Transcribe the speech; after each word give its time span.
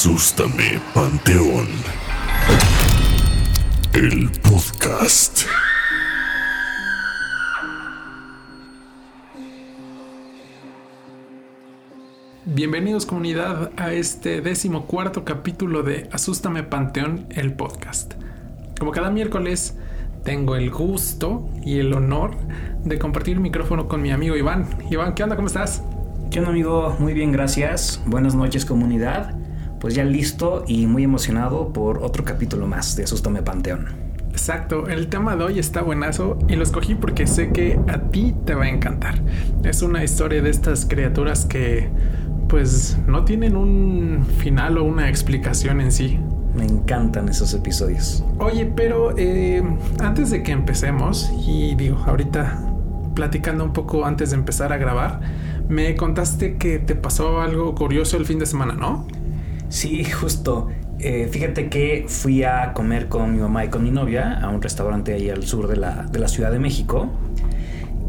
Asústame, 0.00 0.80
Panteón. 0.94 1.66
El 3.92 4.30
podcast. 4.48 5.40
Bienvenidos 12.44 13.06
comunidad 13.06 13.72
a 13.76 13.92
este 13.92 14.40
décimo 14.40 14.86
cuarto 14.86 15.24
capítulo 15.24 15.82
de 15.82 16.08
Asústame 16.12 16.62
Panteón, 16.62 17.26
el 17.30 17.54
podcast. 17.54 18.14
Como 18.78 18.92
cada 18.92 19.10
miércoles, 19.10 19.76
tengo 20.22 20.54
el 20.54 20.70
gusto 20.70 21.48
y 21.64 21.80
el 21.80 21.92
honor 21.92 22.36
de 22.84 23.00
compartir 23.00 23.34
el 23.34 23.40
micrófono 23.40 23.88
con 23.88 24.00
mi 24.00 24.12
amigo 24.12 24.36
Iván. 24.36 24.64
Iván, 24.92 25.16
¿qué 25.16 25.24
onda? 25.24 25.34
¿Cómo 25.34 25.48
estás? 25.48 25.82
¿Qué 26.30 26.38
onda 26.38 26.52
amigo? 26.52 26.94
Muy 27.00 27.14
bien, 27.14 27.32
gracias. 27.32 28.00
Buenas 28.06 28.36
noches 28.36 28.64
comunidad. 28.64 29.47
Pues 29.80 29.94
ya 29.94 30.04
listo 30.04 30.64
y 30.66 30.86
muy 30.86 31.04
emocionado 31.04 31.72
por 31.72 31.98
otro 31.98 32.24
capítulo 32.24 32.66
más 32.66 32.96
de 32.96 33.04
Asústame 33.04 33.42
Panteón. 33.42 34.08
Exacto, 34.30 34.88
el 34.88 35.08
tema 35.08 35.36
de 35.36 35.44
hoy 35.44 35.58
está 35.58 35.82
buenazo 35.82 36.38
y 36.48 36.56
lo 36.56 36.62
escogí 36.62 36.94
porque 36.94 37.26
sé 37.26 37.50
que 37.50 37.78
a 37.88 38.10
ti 38.10 38.34
te 38.44 38.54
va 38.54 38.64
a 38.64 38.68
encantar. 38.68 39.20
Es 39.64 39.82
una 39.82 40.04
historia 40.04 40.42
de 40.42 40.50
estas 40.50 40.86
criaturas 40.86 41.44
que 41.44 41.88
pues 42.48 42.96
no 43.06 43.24
tienen 43.24 43.56
un 43.56 44.24
final 44.38 44.78
o 44.78 44.84
una 44.84 45.08
explicación 45.08 45.80
en 45.80 45.92
sí. 45.92 46.18
Me 46.54 46.64
encantan 46.64 47.28
esos 47.28 47.52
episodios. 47.54 48.24
Oye, 48.38 48.66
pero 48.66 49.14
eh, 49.16 49.62
antes 50.00 50.30
de 50.30 50.42
que 50.42 50.52
empecemos, 50.52 51.30
y 51.46 51.74
digo, 51.74 51.98
ahorita 52.06 52.62
platicando 53.14 53.64
un 53.64 53.72
poco 53.72 54.04
antes 54.06 54.30
de 54.30 54.36
empezar 54.36 54.72
a 54.72 54.76
grabar, 54.76 55.20
me 55.68 55.94
contaste 55.96 56.56
que 56.56 56.78
te 56.78 56.94
pasó 56.94 57.40
algo 57.40 57.74
curioso 57.74 58.16
el 58.16 58.24
fin 58.24 58.38
de 58.38 58.46
semana, 58.46 58.74
¿no? 58.74 59.06
Sí, 59.68 60.04
justo. 60.04 60.68
Eh, 60.98 61.28
fíjate 61.30 61.68
que 61.68 62.06
fui 62.08 62.42
a 62.42 62.72
comer 62.72 63.08
con 63.08 63.32
mi 63.32 63.38
mamá 63.38 63.64
y 63.64 63.68
con 63.68 63.84
mi 63.84 63.90
novia 63.90 64.40
a 64.40 64.48
un 64.48 64.60
restaurante 64.60 65.14
ahí 65.14 65.30
al 65.30 65.44
sur 65.44 65.68
de 65.68 65.76
la, 65.76 66.04
de 66.10 66.18
la 66.18 66.28
Ciudad 66.28 66.50
de 66.50 66.58
México. 66.58 67.08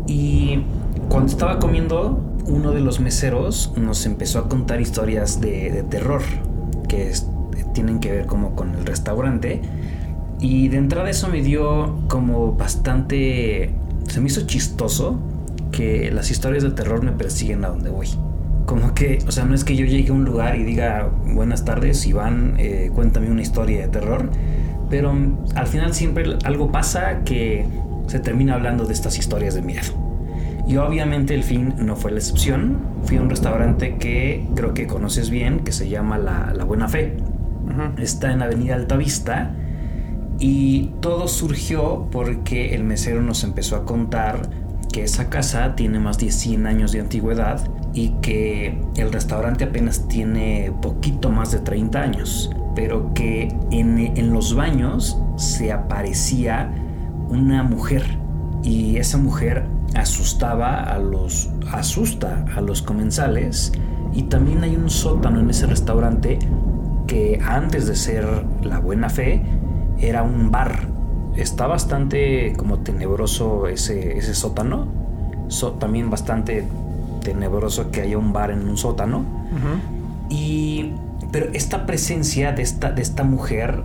Y 0.08 0.64
cuando 1.08 1.32
estaba 1.32 1.60
comiendo, 1.60 2.24
uno 2.46 2.72
de 2.72 2.82
los 2.82 3.00
meseros 3.00 3.74
nos 3.78 4.06
empezó 4.06 4.40
a 4.40 4.50
contar 4.50 4.82
historias 4.82 5.40
de, 5.40 5.84
terror 5.90 6.22
que 6.88 7.12
tienen 7.74 8.00
que 8.00 8.12
ver 8.12 8.26
como 8.26 8.56
con 8.56 8.74
el 8.74 8.86
restaurante. 8.86 9.62
Y 10.40 10.70
de 10.70 10.78
entrada 10.78 11.10
eso 11.10 11.28
me 11.28 11.42
dio 11.42 12.00
como 12.08 12.54
bastante... 12.54 13.76
Se 14.08 14.22
me 14.22 14.28
hizo 14.28 14.42
chistoso 14.48 15.20
que 15.72 16.10
las 16.12 16.32
historias 16.32 16.64
de 16.64 16.72
terror 16.72 17.04
me 17.04 17.12
persiguen 17.12 17.64
a 17.66 17.70
donde 17.70 17.90
voy. 17.90 18.08
Como 18.70 18.94
que, 18.94 19.17
o 19.28 19.31
sea, 19.31 19.45
no 19.45 19.56
es 19.56 19.64
que 19.64 19.75
yo 19.75 19.84
llegue 19.88 20.12
a 20.12 20.14
un 20.14 20.25
lugar 20.25 20.56
y 20.56 20.64
diga 20.64 21.09
buenas 21.25 21.66
tardes, 21.66 22.06
Iván, 22.06 22.53
eh, 22.59 22.92
cuéntame 22.94 23.31
una 23.31 23.42
historia 23.42 23.81
de 23.81 23.88
terror, 23.88 24.30
pero 24.92 25.12
al 25.56 25.66
final 25.66 25.95
siempre 25.95 26.38
algo 26.44 26.72
pasa 26.72 27.23
que 27.23 27.66
se 28.06 28.20
termina 28.20 28.53
hablando 28.53 28.86
de 28.86 28.94
estas 28.94 29.17
historias 29.17 29.56
de 29.56 29.64
miedo. 29.64 29.92
Y 30.67 30.78
obviamente 30.78 31.34
el 31.34 31.42
fin 31.42 31.73
no 31.80 31.95
fue 31.95 32.12
la 32.12 32.20
excepción. 32.20 32.78
Fui 33.06 33.17
a 33.17 33.23
un 33.23 33.31
restaurante 33.31 33.95
que 33.95 34.45
creo 34.56 34.75
que 34.75 34.86
conoces 34.86 35.31
bien, 35.31 35.62
que 35.62 35.72
se 35.72 35.90
llama 35.90 36.20
La, 36.20 36.53
la 36.56 36.64
Buena 36.64 36.88
Fe. 36.88 37.17
Está 37.97 38.31
en 38.31 38.44
Avenida 38.44 38.75
Altavista. 38.75 39.52
Y 40.38 40.92
todo 41.02 41.28
surgió 41.28 42.08
porque 42.12 42.75
el 42.75 42.84
mesero 42.84 43.23
nos 43.23 43.44
empezó 43.44 43.78
a 43.78 43.84
contar 43.84 44.47
que 44.94 45.06
esa 45.06 45.28
casa 45.28 45.75
tiene 45.75 45.97
más 45.97 46.20
de 46.20 46.30
100 46.30 46.67
años 46.67 46.92
de 46.92 47.00
antigüedad 47.00 47.67
y 47.94 48.09
que 48.22 48.80
el 48.95 49.12
restaurante 49.12 49.64
apenas 49.64 50.08
tiene 50.08 50.72
poquito 50.82 51.30
más 51.30 51.52
de 51.52 51.59
30 51.59 52.02
años, 52.02 52.52
pero 52.76 53.14
que 53.14 53.56
en, 53.72 54.00
en 54.00 54.34
los 54.34 54.56
baños 54.56 55.18
se 55.38 55.72
aparecía 55.72 56.72
una 57.30 57.63
mujer 57.63 58.03
y 58.63 58.97
esa 58.97 59.18
mujer 59.18 59.66
asustaba 59.96 60.84
a 60.84 61.00
los 61.00 61.50
asusta 61.72 62.46
a 62.56 62.62
los 62.62 62.81
comensales 62.81 63.72
y 64.13 64.24
también 64.24 64.63
hay 64.63 64.75
un 64.75 64.90
sótano 64.90 65.40
en 65.40 65.50
ese 65.50 65.66
restaurante 65.66 66.40
que 67.08 67.40
antes 67.44 67.88
de 67.88 67.96
ser 67.96 68.25
la 68.62 68.80
buena 68.80 69.09
fe 69.09 69.42
era 70.00 70.24
un 70.24 70.52
bar 70.52 71.00
está 71.36 71.68
bastante 71.68 72.53
como 72.58 72.80
tenebroso 72.80 73.68
ese, 73.68 74.18
ese 74.18 74.34
sótano. 74.34 74.88
también 75.80 76.09
bastante 76.09 76.66
tenebroso 77.19 77.91
que 77.91 78.02
haya 78.02 78.18
un 78.18 78.34
bar 78.34 78.52
en 78.52 78.68
un 78.68 78.78
sótano. 78.78 79.24
Y. 80.30 80.94
Pero 81.31 81.47
esta 81.53 81.85
presencia 81.85 82.53
de 82.53 82.63
esta, 82.63 82.91
de 82.91 83.03
esta 83.03 83.24
mujer 83.24 83.84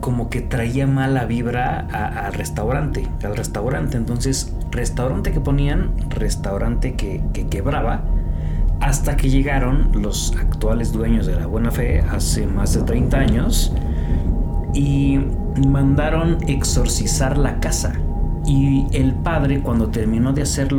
como 0.00 0.30
que 0.30 0.40
traía 0.40 0.86
mala 0.86 1.24
vibra 1.26 1.80
al 2.26 2.32
restaurante. 2.32 3.06
Al 3.24 3.36
restaurante. 3.36 3.96
Entonces, 3.96 4.54
restaurante 4.70 5.32
que 5.32 5.40
ponían, 5.40 5.92
restaurante 6.08 6.94
que, 6.94 7.22
que 7.32 7.46
quebraba. 7.46 8.02
Hasta 8.80 9.16
que 9.16 9.28
llegaron 9.28 9.90
los 10.00 10.34
actuales 10.36 10.92
dueños 10.92 11.26
de 11.26 11.34
la 11.34 11.46
buena 11.46 11.70
fe 11.70 12.00
hace 12.00 12.46
más 12.46 12.74
de 12.74 12.82
30 12.82 13.18
años. 13.18 13.72
Y 14.72 15.18
mandaron 15.66 16.38
exorcizar 16.46 17.36
la 17.36 17.58
casa. 17.60 17.92
Y 18.46 18.86
el 18.92 19.14
padre, 19.14 19.60
cuando 19.60 19.88
terminó 19.88 20.32
de 20.32 20.42
hacer 20.42 20.72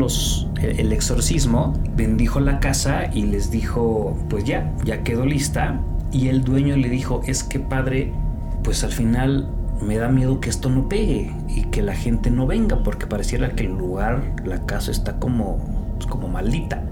el 0.62 0.92
exorcismo, 0.94 1.74
bendijo 1.96 2.40
la 2.40 2.60
casa 2.60 3.10
y 3.14 3.24
les 3.24 3.52
dijo, 3.52 4.18
pues 4.30 4.44
ya, 4.44 4.74
ya 4.84 5.04
quedó 5.04 5.26
lista. 5.26 5.80
Y 6.12 6.28
el 6.28 6.44
dueño 6.44 6.76
le 6.76 6.90
dijo, 6.90 7.22
es 7.26 7.44
que 7.44 7.60
padre, 7.60 8.14
pues 8.64 8.84
al 8.84 8.92
final 8.92 9.50
me 9.82 9.98
da 9.98 10.10
miedo 10.10 10.40
que 10.40 10.50
esto 10.50 10.70
no 10.70 10.90
pegue 10.90 11.32
y 11.48 11.64
que 11.64 11.82
la 11.82 11.94
gente 11.94 12.32
no 12.32 12.48
venga, 12.48 12.84
porque 12.84 13.08
pareciera 13.08 13.52
que 13.52 13.66
el 13.66 13.78
lugar, 13.78 14.36
la 14.46 14.66
casa 14.66 14.92
está 14.92 15.20
como, 15.20 15.58
pues, 15.96 16.08
como 16.08 16.28
maldita. 16.28 16.84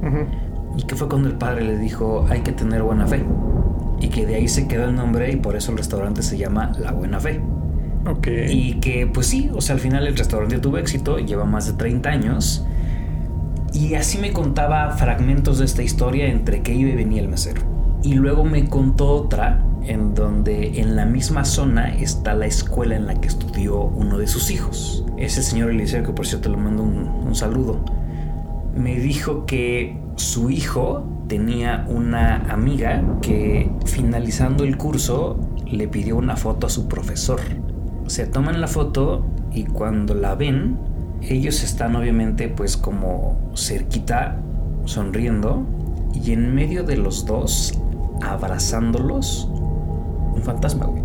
Y 0.78 0.84
que 0.84 0.96
fue 0.96 1.08
cuando 1.10 1.28
el 1.28 1.36
padre 1.36 1.64
le 1.64 1.78
dijo, 1.78 2.26
hay 2.30 2.42
que 2.42 2.52
tener 2.52 2.84
buena 2.84 3.08
fe. 3.08 3.24
Y 4.00 4.10
que 4.10 4.26
de 4.26 4.36
ahí 4.36 4.48
se 4.48 4.68
quedó 4.68 4.86
el 4.86 4.96
nombre 4.96 5.32
y 5.32 5.38
por 5.38 5.56
eso 5.56 5.72
el 5.72 5.78
restaurante 5.78 6.22
se 6.22 6.38
llama 6.38 6.72
La 6.80 6.92
Buena 6.92 7.20
Fe. 7.20 7.42
Y 8.54 8.76
que, 8.76 9.08
pues 9.08 9.26
sí, 9.28 9.50
o 9.54 9.60
sea, 9.60 9.74
al 9.74 9.82
final 9.82 10.06
el 10.06 10.16
restaurante 10.16 10.60
tuvo 10.60 10.78
éxito, 10.78 11.18
lleva 11.18 11.46
más 11.46 11.66
de 11.66 11.74
30 11.74 12.10
años. 12.10 12.66
Y 13.74 13.96
así 13.96 14.18
me 14.18 14.34
contaba 14.34 14.90
fragmentos 14.92 15.60
de 15.60 15.66
esta 15.66 15.84
historia 15.84 16.28
entre 16.28 16.62
que 16.62 16.74
iba 16.74 16.90
y 16.90 16.96
venía 16.96 17.22
el 17.22 17.28
mesero. 17.28 17.62
Y 18.04 18.14
luego 18.14 18.44
me 18.44 18.68
contó 18.68 19.10
otra 19.10 19.64
en 19.84 20.14
donde 20.14 20.80
en 20.80 20.96
la 20.96 21.06
misma 21.06 21.46
zona 21.46 21.96
está 21.96 22.34
la 22.34 22.46
escuela 22.46 22.96
en 22.96 23.08
la 23.08 23.20
que 23.20 23.28
estudió 23.28 23.82
uno 23.82 24.18
de 24.18 24.28
sus 24.28 24.52
hijos. 24.52 25.06
Ese 25.18 25.42
señor 25.42 25.72
Eliseo, 25.72 26.04
que 26.04 26.12
por 26.12 26.28
cierto 26.28 26.50
le 26.50 26.58
mando 26.58 26.84
un, 26.84 26.98
un 27.26 27.36
saludo, 27.36 27.84
me 28.76 29.00
dijo 29.00 29.46
que 29.46 29.98
su 30.16 30.50
hijo 30.50 31.04
tenía 31.28 31.86
una 31.90 32.52
amiga 32.52 33.04
que 33.22 33.70
finalizando 33.86 34.64
el 34.64 34.78
curso 34.78 35.40
le 35.66 35.88
pidió 35.88 36.16
una 36.16 36.36
foto 36.36 36.68
a 36.68 36.70
su 36.70 36.88
profesor 36.88 37.42
se 38.08 38.26
toman 38.26 38.62
la 38.62 38.68
foto 38.68 39.26
y 39.54 39.66
cuando 39.66 40.14
la 40.14 40.36
ven, 40.36 40.78
ellos 41.22 41.64
están 41.64 41.96
obviamente 41.96 42.48
pues 42.48 42.78
como 42.78 43.38
cerquita, 43.56 44.38
sonriendo, 44.86 45.66
y 46.14 46.32
en 46.32 46.54
medio 46.54 46.84
de 46.84 46.98
los 46.98 47.26
dos, 47.26 47.74
abrazándolos, 48.22 49.48
un 50.34 50.42
fantasma, 50.44 50.86
güey. 50.86 51.04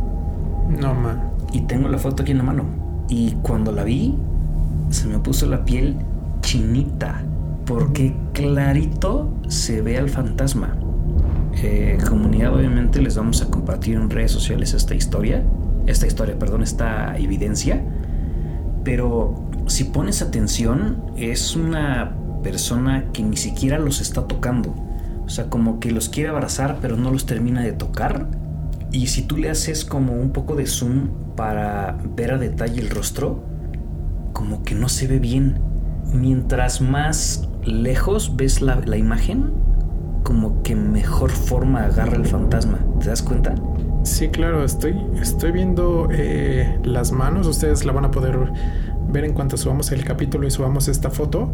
No, 0.81 0.95
man. 0.95 1.31
Y 1.53 1.63
tengo 1.63 1.89
la 1.89 1.99
foto 1.99 2.23
aquí 2.23 2.33
en 2.33 2.39
la 2.39 2.45
mano. 2.45 2.65
Y 3.09 3.33
cuando 3.43 3.73
la 3.73 3.85
vi, 3.85 4.17
se 4.91 5.07
me 5.07 5.19
puso 5.19 5.47
la 5.47 5.65
piel 5.65 5.97
chinita, 6.41 7.23
porque 7.67 8.15
clarito 8.33 9.29
se 9.49 9.83
ve 9.83 9.99
al 9.99 10.09
fantasma. 10.09 10.77
Eh, 11.55 11.99
comunidad, 12.09 12.55
obviamente, 12.55 13.03
les 13.03 13.17
vamos 13.17 13.43
a 13.43 13.47
compartir 13.51 13.97
en 13.97 14.09
redes 14.09 14.33
sociales 14.33 14.73
esta 14.73 14.95
historia 14.95 15.45
esta 15.87 16.07
historia, 16.07 16.39
perdón, 16.39 16.63
esta 16.63 17.17
evidencia. 17.19 17.83
Pero 18.85 19.35
si 19.67 19.85
pones 19.85 20.23
atención, 20.23 21.03
es 21.17 21.57
una 21.57 22.15
persona 22.43 23.07
que 23.13 23.23
ni 23.23 23.37
siquiera 23.37 23.79
los 23.79 24.01
está 24.01 24.27
tocando. 24.27 24.75
O 25.25 25.29
sea, 25.29 25.49
como 25.49 25.81
que 25.81 25.91
los 25.91 26.09
quiere 26.09 26.31
abrazar, 26.31 26.79
pero 26.83 26.97
no 26.97 27.11
los 27.11 27.27
termina 27.27 27.63
de 27.63 27.73
tocar. 27.73 28.29
Y 28.91 29.07
si 29.07 29.23
tú 29.23 29.37
le 29.37 29.49
haces 29.49 29.85
como 29.85 30.13
un 30.15 30.31
poco 30.31 30.55
de 30.57 30.67
zoom 30.67 31.09
para 31.37 31.99
ver 32.17 32.33
a 32.33 32.39
detalle 32.39 32.81
el 32.81 32.91
rostro, 32.91 33.43
como 34.33 34.63
que 34.63 34.75
no 34.75 34.89
se 34.89 35.07
ve 35.07 35.19
bien. 35.19 35.61
Mientras 36.13 36.81
más 36.81 37.49
lejos 37.65 38.37
ves 38.37 38.61
la, 38.61 38.77
la 38.85 38.97
imagen, 38.97 39.53
como 40.25 40.63
que 40.63 40.75
mejor 40.75 41.31
forma 41.31 41.85
agarra 41.85 42.17
el 42.17 42.27
fantasma. 42.27 42.79
¿Te 43.01 43.09
das 43.09 43.23
cuenta? 43.23 43.55
Sí, 44.03 44.29
claro, 44.29 44.65
estoy, 44.65 44.97
estoy 45.21 45.53
viendo 45.53 46.09
eh, 46.11 46.79
las 46.85 47.13
manos. 47.13 47.47
Ustedes 47.47 47.85
la 47.85 47.93
van 47.93 48.05
a 48.05 48.11
poder 48.11 48.53
ver 49.09 49.25
en 49.25 49.33
cuanto 49.33 49.57
subamos 49.57 49.93
el 49.93 50.05
capítulo 50.05 50.47
y 50.47 50.51
subamos 50.51 50.89
esta 50.89 51.11
foto. 51.11 51.53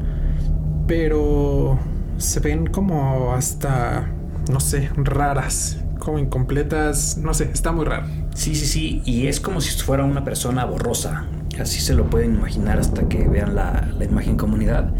Pero 0.86 1.78
se 2.16 2.40
ven 2.40 2.66
como 2.66 3.32
hasta, 3.34 4.10
no 4.50 4.60
sé, 4.60 4.90
raras. 4.96 5.84
como 5.98 6.18
incompletas, 6.18 7.18
no 7.18 7.34
sé, 7.34 7.50
está 7.52 7.72
muy 7.72 7.84
raro. 7.84 8.06
Sí, 8.34 8.54
sí, 8.54 8.66
sí, 8.66 9.02
y 9.04 9.26
es 9.26 9.40
como 9.40 9.60
si 9.60 9.78
fuera 9.82 10.04
una 10.04 10.24
persona 10.24 10.64
borrosa. 10.64 11.26
Así 11.60 11.80
se 11.80 11.92
lo 11.92 12.08
pueden 12.08 12.36
imaginar 12.36 12.78
hasta 12.78 13.08
que 13.08 13.28
vean 13.28 13.54
la, 13.54 13.88
la 13.98 14.04
imagen 14.04 14.36
comunidad. 14.36 14.92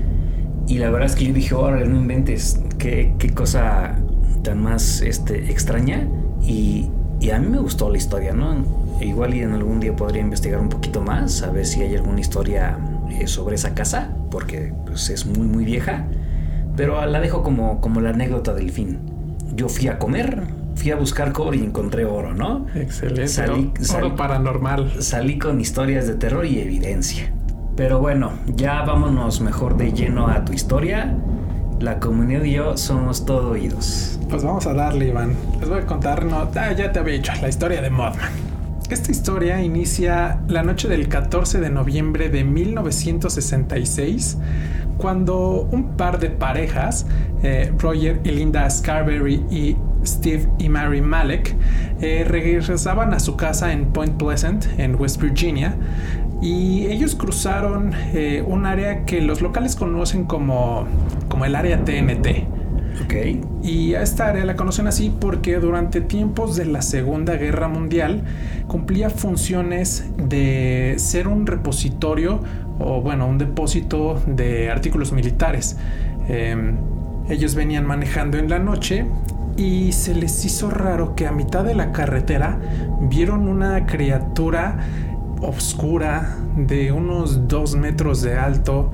Y 0.67 0.79
la 0.79 0.91
verdad 0.91 1.07
es 1.09 1.17
que 1.17 1.27
yo 1.27 1.33
dije, 1.33 1.55
ahora 1.55 1.85
no 1.85 1.97
inventes, 1.97 2.61
qué, 2.79 3.15
qué 3.19 3.31
cosa 3.31 3.97
tan 4.43 4.63
más 4.63 5.01
este, 5.01 5.51
extraña. 5.51 6.09
Y, 6.43 6.91
y 7.21 7.31
a 7.31 7.39
mí 7.39 7.49
me 7.49 7.59
gustó 7.59 7.91
la 7.91 7.97
historia, 7.99 8.33
¿no? 8.33 8.57
Igual 9.01 9.35
y 9.35 9.41
en 9.43 9.53
algún 9.53 9.81
día 9.81 9.95
podría 9.95 10.23
investigar 10.23 10.61
un 10.61 10.69
poquito 10.69 11.01
más, 11.01 11.43
a 11.43 11.51
ver 11.51 11.67
si 11.67 11.83
hay 11.83 11.95
alguna 11.97 12.21
historia 12.21 12.79
eh, 13.11 13.27
sobre 13.27 13.55
esa 13.57 13.75
casa, 13.75 14.11
porque 14.31 14.73
pues, 14.87 15.11
es 15.11 15.27
muy, 15.27 15.47
muy 15.47 15.65
vieja. 15.65 16.05
Pero 16.77 17.05
la 17.07 17.21
dejo 17.21 17.43
como, 17.43 17.81
como 17.81 18.01
la 18.01 18.11
anécdota 18.11 18.55
del 18.55 18.71
fin. 18.71 18.99
Yo 19.55 19.69
fui 19.69 19.89
a 19.89 19.99
comer, 19.99 20.43
fui 20.77 20.91
a 20.93 20.97
buscar 20.97 21.33
cobre 21.33 21.59
y 21.59 21.65
encontré 21.65 22.05
oro, 22.05 22.35
¿no? 22.35 22.67
Excelente. 22.75 23.27
Salí- 23.27 23.73
oro 23.97 24.15
paranormal. 24.15 25.03
Salí 25.03 25.39
con 25.39 25.61
historias 25.61 26.07
de 26.07 26.15
terror 26.15 26.47
y 26.47 26.61
evidencia. 26.61 27.33
Pero 27.77 27.99
bueno, 28.01 28.33
ya 28.57 28.83
vámonos 28.83 29.41
mejor 29.41 29.77
de 29.77 29.93
lleno 29.93 30.29
a 30.29 30.45
tu 30.45 30.53
historia. 30.53 31.17
La 31.81 32.01
comunidad 32.01 32.43
y 32.43 32.53
yo 32.53 32.77
somos 32.77 33.25
todo 33.25 33.51
oídos. 33.51 34.19
Pues 34.29 34.43
vamos 34.43 34.67
a 34.67 34.75
darle, 34.75 35.09
Iván. 35.09 35.37
Les 35.61 35.69
voy 35.69 35.79
a 35.81 35.87
contar, 35.87 36.25
no, 36.25 36.49
ah, 36.55 36.73
ya 36.73 36.91
te 36.91 36.99
había 36.99 37.15
dicho, 37.15 37.33
la 37.41 37.49
historia 37.49 37.81
de 37.81 37.89
Mothman. 37.89 38.31
Esta 38.91 39.11
historia 39.11 39.63
inicia 39.63 40.41
la 40.49 40.63
noche 40.63 40.89
del 40.89 41.09
14 41.09 41.61
de 41.61 41.71
noviembre 41.71 42.31
de 42.31 42.43
1966, 42.43 44.39
cuando 44.97 45.69
un 45.71 45.97
par 45.97 46.19
de 46.19 46.31
parejas, 46.31 47.07
eh, 47.43 47.73
Roger 47.79 48.21
y 48.25 48.31
Linda 48.31 48.69
Scarberry 48.69 49.45
y 49.51 49.77
Steve 50.05 50.49
y 50.59 50.69
Mary 50.69 51.01
Malek, 51.01 51.55
eh, 52.01 52.25
regresaban 52.27 53.13
a 53.13 53.21
su 53.21 53.37
casa 53.37 53.73
en 53.73 53.93
Point 53.93 54.17
Pleasant, 54.17 54.67
en 54.79 54.95
West 55.01 55.21
Virginia, 55.21 55.77
y 56.41 56.87
ellos 56.87 57.15
cruzaron 57.15 57.93
eh, 58.15 58.45
un 58.47 58.67
área 58.67 59.05
que 59.05 59.21
los 59.21 59.41
locales 59.41 59.75
conocen 59.75 60.25
como, 60.25 60.87
como 61.29 61.45
el 61.45 61.55
área 61.55 61.85
TNT. 61.85 62.47
¿Ok? 63.05 63.15
Y 63.63 63.95
a 63.95 64.03
esta 64.03 64.29
área 64.29 64.45
la 64.45 64.57
conocen 64.57 64.87
así 64.87 65.13
porque 65.21 65.59
durante 65.59 66.01
tiempos 66.01 66.57
de 66.57 66.67
la 66.67 66.83
Segunda 66.83 67.37
Guerra 67.37 67.69
Mundial 67.69 68.23
cumplía 68.67 69.09
funciones 69.09 70.05
de 70.17 70.95
ser 70.99 71.29
un 71.29 71.47
repositorio 71.47 72.41
o 72.81 73.01
bueno, 73.01 73.27
un 73.27 73.39
depósito 73.39 74.21
de 74.27 74.71
artículos 74.71 75.13
militares. 75.13 75.77
Eh, 76.29 76.57
ellos 77.29 77.55
venían 77.55 77.87
manejando 77.87 78.39
en 78.39 78.49
la 78.49 78.59
noche 78.59 79.07
y 79.57 79.93
se 79.93 80.15
les 80.15 80.45
hizo 80.45 80.71
raro 80.71 81.15
que 81.15 81.27
a 81.27 81.33
mitad 81.33 81.65
de 81.65 81.75
la 81.75 81.93
carretera 81.93 82.59
vieron 83.01 83.49
una 83.49 83.87
criatura 83.87 84.79
oscura 85.41 86.37
de 86.57 86.93
unos 86.93 87.49
dos 87.49 87.77
metros 87.77 88.23
de 88.23 88.37
alto. 88.37 88.91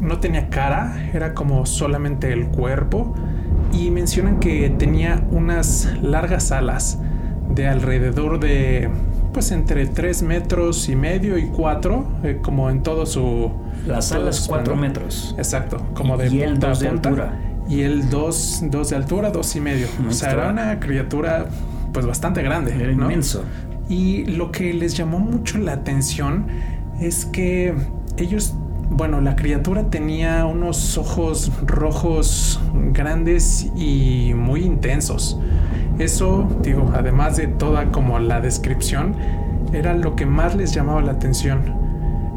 No 0.00 0.18
tenía 0.18 0.48
cara, 0.50 1.08
era 1.14 1.32
como 1.34 1.64
solamente 1.66 2.32
el 2.32 2.48
cuerpo 2.48 3.14
y 3.72 3.90
mencionan 3.90 4.38
que 4.40 4.68
tenía 4.70 5.24
unas 5.30 5.88
largas 6.02 6.52
alas 6.52 6.98
de 7.50 7.66
alrededor 7.68 8.38
de 8.40 8.90
pues 9.32 9.52
entre 9.52 9.86
3 9.86 10.22
metros 10.22 10.88
y 10.88 10.96
medio 10.96 11.36
y 11.36 11.46
4 11.48 12.06
como 12.42 12.70
en 12.70 12.82
todo 12.82 13.04
su 13.06 13.50
Las 13.86 14.08
todo 14.10 14.22
alas 14.22 14.36
su 14.36 14.48
4 14.48 14.72
rango. 14.72 14.80
metros. 14.86 15.34
exacto 15.38 15.82
como 15.94 16.16
de 16.16 16.28
Y 16.28 16.40
el 16.42 16.58
dos 16.58 16.80
de 16.80 16.88
punta. 16.88 17.08
altura. 17.10 17.38
y 17.68 17.80
el 17.82 18.08
2 18.08 18.64
dos 18.70 18.90
de 18.90 18.96
altura 18.96 19.30
2 19.30 19.56
y 19.56 19.60
medio 19.60 19.86
o 20.08 20.12
sea 20.12 20.30
era 20.32 20.48
una 20.48 20.80
criatura 20.80 21.46
pues 21.92 22.06
bastante 22.06 22.42
grande 22.42 22.72
Era 22.74 22.92
¿no? 22.92 23.04
inmenso. 23.04 23.42
Y 23.88 24.24
lo 24.24 24.50
que 24.50 24.72
les 24.72 24.96
llamó 24.96 25.18
mucho 25.18 25.58
la 25.58 25.72
atención 25.72 26.46
es 27.00 27.24
que 27.24 27.74
ellos, 28.16 28.54
bueno, 28.90 29.20
la 29.20 29.36
criatura 29.36 29.90
tenía 29.90 30.44
unos 30.46 30.98
ojos 30.98 31.52
rojos 31.64 32.60
grandes 32.92 33.70
y 33.76 34.32
muy 34.34 34.64
intensos. 34.64 35.38
Eso, 35.98 36.48
digo, 36.62 36.90
además 36.94 37.36
de 37.36 37.46
toda 37.46 37.90
como 37.92 38.18
la 38.18 38.40
descripción, 38.40 39.14
era 39.72 39.94
lo 39.94 40.16
que 40.16 40.26
más 40.26 40.54
les 40.54 40.72
llamaba 40.74 41.00
la 41.02 41.12
atención. 41.12 41.74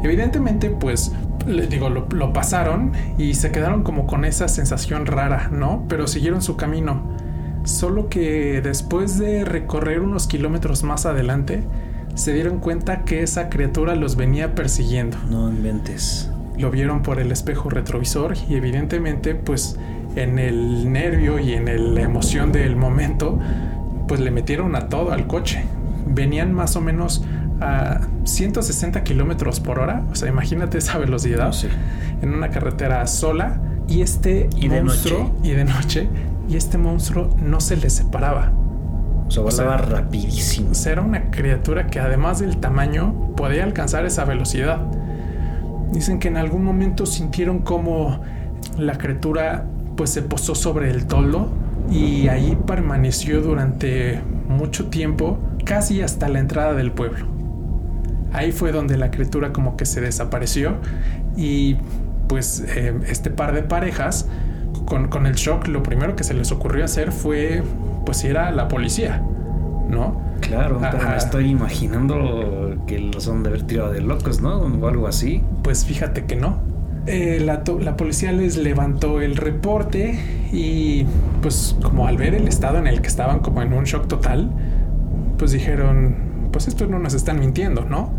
Evidentemente, 0.02 0.70
pues, 0.70 1.12
les 1.46 1.68
digo, 1.68 1.90
lo, 1.90 2.06
lo 2.10 2.32
pasaron 2.32 2.92
y 3.18 3.34
se 3.34 3.50
quedaron 3.50 3.82
como 3.82 4.06
con 4.06 4.24
esa 4.24 4.48
sensación 4.48 5.06
rara, 5.06 5.48
¿no? 5.50 5.84
Pero 5.88 6.06
siguieron 6.06 6.42
su 6.42 6.56
camino. 6.56 7.02
Solo 7.64 8.08
que 8.08 8.60
después 8.62 9.18
de 9.18 9.44
recorrer 9.44 10.00
unos 10.00 10.26
kilómetros 10.26 10.82
más 10.82 11.06
adelante, 11.06 11.62
se 12.14 12.32
dieron 12.32 12.58
cuenta 12.58 13.04
que 13.04 13.22
esa 13.22 13.48
criatura 13.48 13.94
los 13.96 14.16
venía 14.16 14.54
persiguiendo. 14.54 15.16
No 15.30 15.48
inventes. 15.50 16.30
Lo 16.58 16.70
vieron 16.70 17.02
por 17.02 17.20
el 17.20 17.32
espejo 17.32 17.70
retrovisor 17.70 18.34
y 18.48 18.54
evidentemente 18.54 19.34
pues 19.34 19.78
en 20.16 20.38
el 20.38 20.92
nervio 20.92 21.38
y 21.38 21.52
en 21.54 21.68
el- 21.68 21.94
la 21.94 22.02
emoción 22.02 22.50
del 22.52 22.76
momento 22.76 23.38
pues 24.08 24.20
le 24.20 24.30
metieron 24.30 24.74
a 24.74 24.88
todo 24.88 25.12
al 25.12 25.26
coche. 25.26 25.64
Venían 26.06 26.52
más 26.52 26.74
o 26.76 26.80
menos 26.80 27.24
a 27.60 28.00
160 28.24 29.04
kilómetros 29.04 29.60
por 29.60 29.78
hora, 29.78 30.02
o 30.10 30.14
sea 30.14 30.28
imagínate 30.28 30.78
esa 30.78 30.98
velocidad 30.98 31.46
No 31.46 31.52
sé. 31.52 31.68
en 32.22 32.34
una 32.34 32.48
carretera 32.50 33.06
sola 33.06 33.60
y 33.86 34.00
este 34.02 34.48
Y 34.56 34.68
de 34.68 34.82
monstruo 34.82 35.24
noche. 35.24 35.32
y 35.44 35.50
de 35.52 35.64
noche 35.64 36.08
y 36.50 36.56
este 36.56 36.78
monstruo 36.78 37.30
no 37.40 37.60
se 37.60 37.76
les 37.76 37.92
separaba. 37.92 38.52
O 39.28 39.30
sea, 39.30 39.42
volaba 39.44 39.76
rapidísimo. 39.76 40.70
Era 40.84 41.02
una 41.02 41.30
criatura 41.30 41.86
que 41.86 42.00
además 42.00 42.40
del 42.40 42.56
tamaño 42.56 43.32
podía 43.36 43.62
alcanzar 43.62 44.04
esa 44.04 44.24
velocidad. 44.24 44.80
Dicen 45.92 46.18
que 46.18 46.28
en 46.28 46.36
algún 46.36 46.64
momento 46.64 47.06
sintieron 47.06 47.60
como 47.60 48.20
la 48.76 48.98
criatura 48.98 49.66
pues 49.96 50.10
se 50.10 50.22
posó 50.22 50.54
sobre 50.54 50.90
el 50.90 51.06
toldo 51.06 51.48
y 51.90 52.28
ahí 52.28 52.58
permaneció 52.66 53.40
durante 53.40 54.20
mucho 54.48 54.88
tiempo, 54.88 55.38
casi 55.64 56.02
hasta 56.02 56.28
la 56.28 56.40
entrada 56.40 56.74
del 56.74 56.90
pueblo. 56.90 57.26
Ahí 58.32 58.50
fue 58.50 58.72
donde 58.72 58.96
la 58.96 59.10
criatura 59.10 59.52
como 59.52 59.76
que 59.76 59.86
se 59.86 60.00
desapareció 60.00 60.76
y 61.36 61.76
pues 62.28 62.64
eh, 62.66 62.94
este 63.06 63.30
par 63.30 63.52
de 63.54 63.62
parejas 63.62 64.26
con, 64.90 65.06
con 65.06 65.24
el 65.26 65.36
shock 65.36 65.68
lo 65.68 65.84
primero 65.84 66.16
que 66.16 66.24
se 66.24 66.34
les 66.34 66.50
ocurrió 66.50 66.84
hacer 66.84 67.12
fue 67.12 67.62
pues 68.04 68.24
ir 68.24 68.36
a 68.36 68.50
la 68.50 68.66
policía, 68.66 69.22
¿no? 69.88 70.20
Claro, 70.40 70.80
pero 70.80 71.08
me 71.08 71.16
estoy 71.16 71.48
imaginando 71.48 72.76
que 72.88 72.98
los 72.98 73.28
han 73.28 73.44
de 73.44 73.50
haber 73.50 73.62
tirado 73.62 73.92
de 73.92 74.00
locos, 74.00 74.40
¿no? 74.40 74.56
O 74.56 74.88
algo 74.88 75.06
así. 75.06 75.44
Pues 75.62 75.84
fíjate 75.84 76.24
que 76.24 76.34
no. 76.34 76.58
Eh, 77.06 77.40
la, 77.40 77.62
la 77.80 77.96
policía 77.96 78.32
les 78.32 78.56
levantó 78.56 79.20
el 79.20 79.36
reporte 79.36 80.18
y 80.52 81.06
pues 81.40 81.76
como 81.80 82.08
al 82.08 82.16
ver 82.16 82.34
el 82.34 82.48
estado 82.48 82.78
en 82.78 82.88
el 82.88 83.00
que 83.00 83.08
estaban 83.08 83.38
como 83.38 83.62
en 83.62 83.72
un 83.72 83.84
shock 83.84 84.08
total, 84.08 84.50
pues 85.38 85.52
dijeron, 85.52 86.48
pues 86.50 86.66
estos 86.66 86.88
no 86.88 86.98
nos 86.98 87.14
están 87.14 87.38
mintiendo, 87.38 87.84
¿no? 87.84 88.12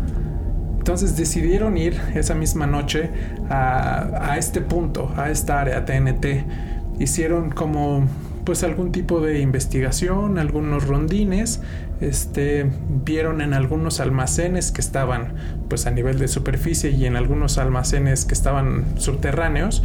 Entonces 0.82 1.16
decidieron 1.16 1.76
ir 1.76 1.96
esa 2.16 2.34
misma 2.34 2.66
noche 2.66 3.08
a, 3.48 4.34
este 4.36 4.60
punto, 4.60 5.12
a 5.16 5.30
esta 5.30 5.60
área 5.60 5.84
TNT. 5.84 6.44
Hicieron 6.98 7.50
como 7.50 8.08
pues 8.42 8.64
algún 8.64 8.90
tipo 8.90 9.20
de 9.20 9.38
investigación, 9.38 10.38
algunos 10.38 10.88
rondines, 10.88 11.60
este, 12.00 12.68
vieron 13.04 13.42
en 13.42 13.54
algunos 13.54 14.00
almacenes 14.00 14.72
que 14.72 14.80
estaban 14.80 15.34
pues 15.68 15.86
a 15.86 15.92
nivel 15.92 16.18
de 16.18 16.26
superficie 16.26 16.90
y 16.90 17.06
en 17.06 17.14
algunos 17.14 17.58
almacenes 17.58 18.24
que 18.24 18.34
estaban 18.34 18.84
subterráneos 18.96 19.84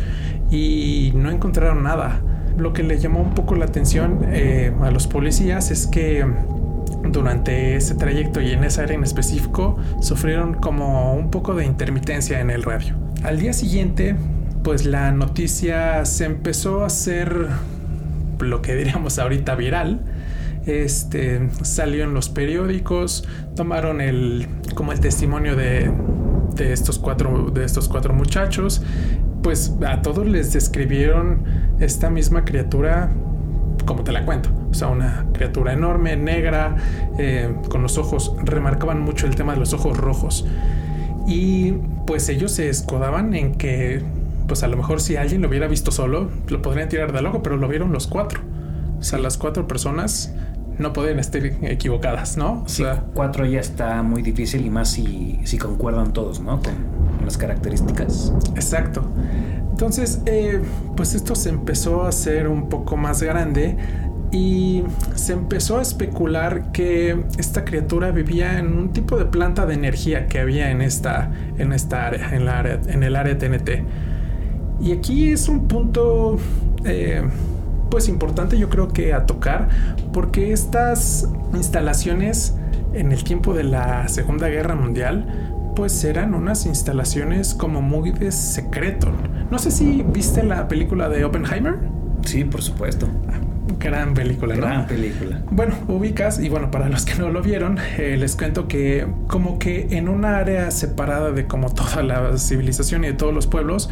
y 0.49 1.11
no 1.13 1.29
encontraron 1.29 1.83
nada. 1.83 2.21
Lo 2.57 2.73
que 2.73 2.81
le 2.81 2.97
llamó 2.97 3.21
un 3.21 3.35
poco 3.35 3.53
la 3.53 3.65
atención 3.65 4.21
eh, 4.29 4.73
a 4.81 4.89
los 4.89 5.05
policías 5.05 5.69
es 5.69 5.85
que 5.85 6.25
durante 7.11 7.75
ese 7.75 7.95
trayecto 7.95 8.41
y 8.41 8.51
en 8.51 8.63
esa 8.63 8.83
área 8.83 8.95
en 8.95 9.03
específico 9.03 9.77
sufrieron 10.01 10.53
como 10.55 11.13
un 11.13 11.31
poco 11.31 11.55
de 11.55 11.65
intermitencia 11.65 12.39
en 12.39 12.49
el 12.49 12.63
radio. 12.63 12.95
Al 13.23 13.39
día 13.39 13.53
siguiente, 13.53 14.15
pues 14.63 14.85
la 14.85 15.11
noticia 15.11 16.05
se 16.05 16.25
empezó 16.25 16.83
a 16.83 16.87
hacer 16.87 17.47
lo 18.39 18.61
que 18.61 18.75
diríamos 18.75 19.19
ahorita 19.19 19.55
viral. 19.55 20.01
Este 20.65 21.49
salió 21.61 22.03
en 22.03 22.13
los 22.13 22.29
periódicos, 22.29 23.27
tomaron 23.55 24.01
el 24.01 24.47
como 24.75 24.91
el 24.91 24.99
testimonio 24.99 25.55
de, 25.55 25.91
de 26.55 26.73
estos 26.73 26.99
cuatro 26.99 27.51
de 27.51 27.63
estos 27.63 27.87
cuatro 27.87 28.13
muchachos, 28.13 28.81
pues 29.41 29.73
a 29.87 30.01
todos 30.01 30.27
les 30.27 30.51
describieron 30.51 31.45
esta 31.79 32.09
misma 32.09 32.43
criatura 32.43 33.11
como 33.88 34.03
te 34.03 34.12
la 34.12 34.24
cuento. 34.24 34.50
O 34.70 34.74
sea, 34.75 34.89
una 34.89 35.25
criatura 35.34 35.74
enorme, 35.74 36.15
negra, 36.15 36.75
eh, 37.17 37.56
con 37.70 37.82
los 37.82 37.98
ojos, 37.98 38.36
remarcaban 38.44 39.01
mucho 39.01 39.25
el 39.25 39.36
tema 39.36 39.53
de 39.53 39.60
los 39.60 39.74
ojos 39.74 39.98
rojos. 39.98 40.46
Y 41.25 41.72
pues 42.06 42.29
ellos 42.29 42.51
se 42.51 42.70
escudaban 42.70 43.34
en 43.34 43.56
que, 43.56 44.03
pues 44.48 44.62
a 44.62 44.67
lo 44.67 44.77
mejor 44.77 45.01
si 45.01 45.15
alguien 45.15 45.41
lo 45.41 45.48
hubiera 45.48 45.67
visto 45.67 45.91
solo, 45.91 46.29
lo 46.48 46.62
podrían 46.62 46.89
tirar 46.89 47.12
de 47.13 47.24
loco, 47.24 47.41
pero 47.41 47.58
lo 47.58 47.67
vieron 47.67 47.91
los 47.91 48.06
cuatro. 48.06 48.41
O 49.00 49.03
sea, 49.03 49.17
las 49.17 49.38
cuatro 49.38 49.67
personas 49.67 50.34
no 50.77 50.94
pueden 50.94 51.17
estar 51.17 51.44
equivocadas, 51.46 52.38
¿no? 52.38 52.63
O 52.63 52.70
sea, 52.70 53.06
cuatro 53.13 53.46
ya 53.46 53.60
está 53.60 54.03
muy 54.03 54.22
difícil 54.22 54.65
y 54.65 54.70
más 54.70 54.89
si, 54.89 55.39
si 55.46 55.58
concuerdan 55.58 56.13
todos, 56.13 56.39
¿no? 56.39 56.60
Con 56.62 56.75
las 57.24 57.38
características. 57.38 58.34
Exacto. 58.56 59.03
Entonces, 59.77 60.24
eh, 60.25 60.60
pues 60.96 61.13
esto 61.13 61.36
se 61.36 61.50
empezó 61.50 62.01
a 62.01 62.10
hacer 62.10 62.48
un 62.48 62.67
poco 62.67 62.98
más 62.98 63.22
grande 63.22 63.77
y 64.31 64.81
se 65.13 65.34
empezó 65.34 65.77
a 65.77 65.84
especular 65.84 66.72
que 66.72 67.25
esta 67.38 67.63
criatura 67.63 68.10
vivía 68.10 68.57
en 68.57 68.75
un 68.75 68.91
tipo 68.91 69.19
de 69.19 69.25
planta 69.25 69.67
de 69.67 69.75
energía 69.75 70.25
que 70.25 70.39
había 70.39 70.72
en 70.72 70.81
esta, 70.81 71.31
en 71.60 71.74
esta 71.74 72.07
área, 72.07 72.36
en, 72.36 72.46
la 72.46 72.57
área, 72.57 72.81
en 72.88 73.03
el 73.03 73.15
área 73.15 73.38
TNT. 73.38 73.69
Y 74.81 74.93
aquí 74.93 75.31
es 75.31 75.48
un 75.48 75.67
punto 75.67 76.39
eh, 76.84 77.22
pues 77.91 78.10
importante 78.10 78.57
yo 78.57 78.69
creo 78.69 78.88
que 78.88 79.13
a 79.13 79.27
tocar 79.27 79.69
porque 80.12 80.53
estas 80.53 81.29
instalaciones 81.53 82.55
en 82.93 83.12
el 83.12 83.24
tiempo 83.24 83.53
de 83.53 83.65
la 83.65 84.07
Segunda 84.07 84.48
Guerra 84.48 84.74
Mundial 84.74 85.27
pues 85.75 86.03
eran 86.03 86.34
unas 86.34 86.65
instalaciones 86.65 87.53
como 87.53 87.84
muy 87.84 88.10
de 88.10 88.31
secreto. 88.31 89.12
No 89.51 89.59
sé 89.59 89.71
si 89.71 90.03
viste 90.03 90.43
la 90.43 90.67
película 90.67 91.09
de 91.09 91.23
Oppenheimer. 91.25 91.75
Sí, 92.25 92.43
por 92.43 92.61
supuesto. 92.61 93.07
Gran 93.79 94.13
película, 94.13 94.55
¿no? 94.55 94.61
Gran 94.61 94.87
película. 94.87 95.41
Bueno, 95.51 95.75
ubicas, 95.87 96.39
y 96.39 96.49
bueno, 96.49 96.71
para 96.71 96.89
los 96.89 97.05
que 97.05 97.15
no 97.15 97.29
lo 97.29 97.41
vieron, 97.41 97.77
eh, 97.97 98.17
les 98.17 98.35
cuento 98.35 98.67
que 98.67 99.05
como 99.27 99.59
que 99.59 99.87
en 99.91 100.09
una 100.09 100.37
área 100.37 100.71
separada 100.71 101.31
de 101.31 101.45
como 101.45 101.69
toda 101.69 102.01
la 102.03 102.37
civilización 102.37 103.03
y 103.03 103.07
de 103.07 103.13
todos 103.13 103.33
los 103.33 103.47
pueblos, 103.47 103.89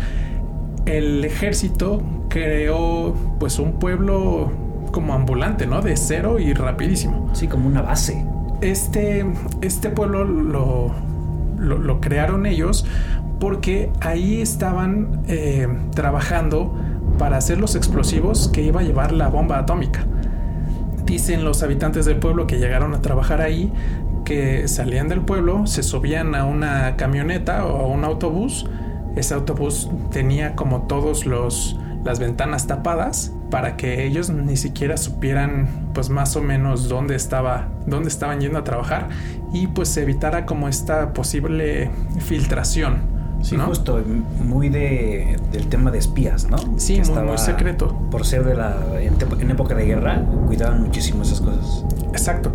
el 0.85 1.23
ejército 1.23 2.01
creó 2.29 3.15
pues 3.39 3.59
un 3.59 3.79
pueblo 3.79 4.51
como 4.91 5.13
ambulante, 5.13 5.67
¿no? 5.67 5.81
De 5.81 5.97
cero 5.97 6.39
y 6.39 6.53
rapidísimo. 6.53 7.29
Sí, 7.33 7.47
como 7.47 7.67
una 7.67 7.81
base. 7.81 8.25
Este, 8.61 9.25
este 9.61 9.89
pueblo 9.89 10.23
lo, 10.23 10.95
lo, 11.57 12.01
crearon 12.01 12.45
ellos 12.45 12.85
porque 13.39 13.91
ahí 14.01 14.41
estaban 14.41 15.23
eh, 15.27 15.67
trabajando 15.93 16.73
para 17.17 17.37
hacer 17.37 17.59
los 17.59 17.75
explosivos 17.75 18.49
que 18.49 18.61
iba 18.61 18.81
a 18.81 18.83
llevar 18.83 19.11
la 19.11 19.27
bomba 19.27 19.59
atómica. 19.59 20.05
Dicen 21.05 21.45
los 21.45 21.63
habitantes 21.63 22.05
del 22.05 22.17
pueblo 22.17 22.47
que 22.47 22.57
llegaron 22.57 22.93
a 22.93 23.01
trabajar 23.01 23.41
ahí 23.41 23.71
que 24.25 24.67
salían 24.67 25.07
del 25.07 25.21
pueblo, 25.21 25.67
se 25.67 25.83
subían 25.83 26.33
a 26.33 26.45
una 26.45 26.95
camioneta 26.95 27.65
o 27.65 27.81
a 27.81 27.87
un 27.87 28.03
autobús 28.03 28.65
ese 29.15 29.33
autobús 29.33 29.89
tenía 30.11 30.55
como 30.55 30.83
todos 30.83 31.25
los 31.25 31.77
las 32.03 32.19
ventanas 32.19 32.67
tapadas 32.67 33.31
para 33.49 33.77
que 33.77 34.05
ellos 34.05 34.29
ni 34.29 34.57
siquiera 34.57 34.95
supieran 34.97 35.89
pues 35.93 36.09
más 36.09 36.35
o 36.35 36.41
menos 36.41 36.87
dónde 36.87 37.15
estaba 37.15 37.69
dónde 37.87 38.09
estaban 38.09 38.41
yendo 38.41 38.59
a 38.59 38.63
trabajar 38.63 39.09
y 39.53 39.67
pues 39.67 39.89
se 39.89 40.03
evitara 40.03 40.45
como 40.45 40.67
esta 40.67 41.13
posible 41.13 41.89
filtración 42.19 43.14
Sí, 43.41 43.57
justo, 43.57 44.01
muy 44.43 44.69
de, 44.69 45.39
del 45.51 45.67
tema 45.67 45.91
de 45.91 45.99
espías, 45.99 46.47
¿no? 46.49 46.57
Sí, 46.77 46.99
muy, 47.01 47.37
secreto. 47.37 47.95
Por 48.09 48.25
ser 48.25 48.43
de 48.43 48.55
la. 48.55 48.75
En, 48.99 49.15
época 49.51 49.75
de 49.75 49.85
guerra, 49.85 50.23
cuidaban 50.47 50.81
muchísimo 50.81 51.21
esas 51.21 51.41
cosas. 51.41 51.85
Exacto. 52.09 52.51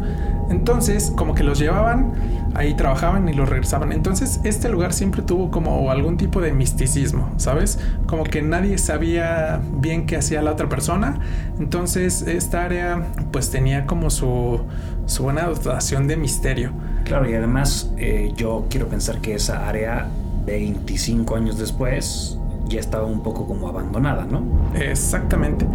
Entonces, 0.51 1.13
como 1.15 1.35
que 1.35 1.45
los 1.45 1.61
llevaban, 1.61 2.13
ahí 2.55 2.75
trabajaban 2.75 3.29
y 3.29 3.35
los 3.35 3.49
regresaban. 3.49 3.93
Entonces, 3.93 4.41
este 4.43 4.69
lugar 4.69 4.93
siempre 4.93 5.23
tuvo 5.23 5.51
como 5.53 5.91
algún 5.93 6.17
tipo 6.17 6.41
de 6.41 6.53
misticismo, 6.53 7.31
¿sabes? 7.37 7.79
Como 8.07 8.25
que 8.25 8.43
nadie 8.43 8.77
sabía 8.77 9.61
bien 9.75 10.07
qué 10.07 10.17
hacía 10.17 10.43
la 10.43 10.51
otra 10.51 10.69
persona. 10.69 11.21
Entonces, 11.61 12.23
esta 12.23 12.65
área, 12.65 13.07
pues 13.31 13.51
tenía 13.51 13.87
como 13.87 14.11
su, 14.11 14.61
su 15.07 15.23
buena 15.23 15.45
dotación 15.45 16.09
de 16.09 16.17
misterio. 16.17 16.73
Claro, 17.05 17.31
y 17.31 17.35
además, 17.35 17.93
eh, 17.97 18.33
yo 18.37 18.67
quiero 18.69 18.89
pensar 18.89 19.21
que 19.21 19.35
esa 19.35 19.69
área 19.69 20.09
25 20.47 21.37
años 21.37 21.59
después 21.59 22.39
ya 22.71 22.81
estaba 22.81 23.05
un 23.05 23.23
poco 23.23 23.47
como 23.47 23.69
abandonada, 23.69 24.25
¿no? 24.25 24.43
Exactamente. 24.75 25.67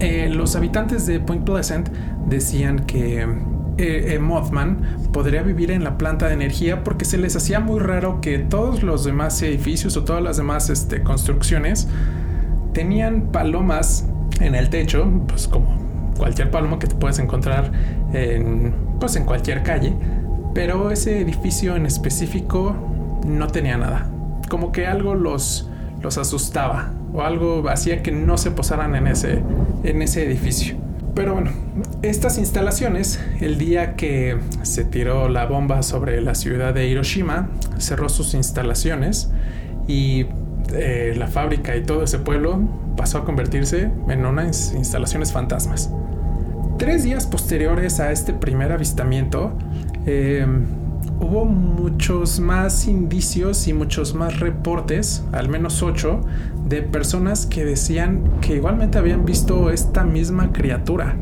Eh, 0.00 0.28
los 0.28 0.56
habitantes 0.56 1.06
de 1.06 1.20
Point 1.20 1.44
Pleasant 1.44 1.88
decían 2.26 2.80
que 2.80 3.22
eh, 3.22 4.14
eh, 4.14 4.18
Mothman 4.18 4.78
podría 5.12 5.42
vivir 5.42 5.70
en 5.70 5.84
la 5.84 5.96
planta 5.96 6.26
de 6.26 6.34
energía 6.34 6.84
porque 6.84 7.04
se 7.04 7.16
les 7.16 7.36
hacía 7.36 7.60
muy 7.60 7.80
raro 7.80 8.20
que 8.20 8.38
todos 8.38 8.82
los 8.82 9.04
demás 9.04 9.40
edificios 9.42 9.96
o 9.96 10.04
todas 10.04 10.22
las 10.22 10.36
demás 10.36 10.68
este, 10.68 11.02
construcciones 11.02 11.88
tenían 12.72 13.30
palomas 13.32 14.06
en 14.40 14.54
el 14.54 14.68
techo, 14.68 15.08
pues 15.28 15.46
como 15.46 15.80
cualquier 16.18 16.50
paloma 16.50 16.78
que 16.78 16.86
te 16.86 16.94
puedes 16.94 17.18
encontrar 17.18 17.70
en, 18.12 18.74
pues 18.98 19.16
en 19.16 19.24
cualquier 19.24 19.62
calle, 19.62 19.94
pero 20.54 20.90
ese 20.90 21.20
edificio 21.20 21.76
en 21.76 21.86
específico 21.86 22.76
no 23.26 23.48
tenía 23.48 23.76
nada. 23.76 24.10
Como 24.48 24.72
que 24.72 24.86
algo 24.86 25.14
los, 25.14 25.68
los 26.00 26.18
asustaba 26.18 26.92
o 27.12 27.22
algo 27.22 27.68
hacía 27.68 28.02
que 28.02 28.12
no 28.12 28.38
se 28.38 28.50
posaran 28.50 28.94
en 28.94 29.06
ese, 29.06 29.42
en 29.84 30.02
ese 30.02 30.24
edificio. 30.24 30.76
Pero 31.14 31.34
bueno, 31.34 31.50
estas 32.00 32.38
instalaciones, 32.38 33.20
el 33.40 33.58
día 33.58 33.96
que 33.96 34.38
se 34.62 34.84
tiró 34.84 35.28
la 35.28 35.44
bomba 35.44 35.82
sobre 35.82 36.20
la 36.22 36.34
ciudad 36.34 36.72
de 36.72 36.86
Hiroshima, 36.86 37.50
cerró 37.78 38.08
sus 38.08 38.32
instalaciones 38.32 39.30
y 39.86 40.26
eh, 40.72 41.14
la 41.16 41.26
fábrica 41.26 41.76
y 41.76 41.82
todo 41.82 42.04
ese 42.04 42.18
pueblo 42.18 42.60
pasó 42.96 43.18
a 43.18 43.24
convertirse 43.26 43.90
en 44.08 44.24
unas 44.24 44.72
instalaciones 44.72 45.32
fantasmas. 45.32 45.90
Tres 46.78 47.04
días 47.04 47.26
posteriores 47.26 48.00
a 48.00 48.10
este 48.10 48.32
primer 48.32 48.72
avistamiento, 48.72 49.52
eh, 50.06 50.46
hubo 51.22 51.44
muchos 51.44 52.40
más 52.40 52.86
indicios 52.88 53.68
y 53.68 53.72
muchos 53.72 54.14
más 54.14 54.40
reportes, 54.40 55.24
al 55.32 55.48
menos 55.48 55.82
ocho, 55.82 56.20
de 56.68 56.82
personas 56.82 57.46
que 57.46 57.64
decían 57.64 58.40
que 58.40 58.56
igualmente 58.56 58.98
habían 58.98 59.24
visto 59.24 59.70
esta 59.70 60.04
misma 60.04 60.52
criatura. 60.52 61.16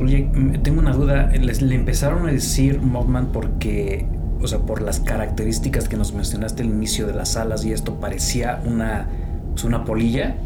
Oye, 0.00 0.30
tengo 0.62 0.80
una 0.80 0.92
duda. 0.92 1.30
¿Les, 1.30 1.62
¿Le 1.62 1.74
empezaron 1.74 2.28
a 2.28 2.32
decir 2.32 2.80
Mothman 2.80 3.32
porque, 3.32 4.06
o 4.40 4.46
sea, 4.46 4.60
por 4.60 4.82
las 4.82 5.00
características 5.00 5.88
que 5.88 5.96
nos 5.96 6.12
mencionaste 6.12 6.62
al 6.62 6.68
inicio 6.68 7.06
de 7.06 7.14
las 7.14 7.36
alas 7.36 7.64
y 7.64 7.72
esto 7.72 7.94
parecía 7.94 8.60
una, 8.64 9.08
pues, 9.52 9.64
una 9.64 9.84
polilla? 9.84 10.36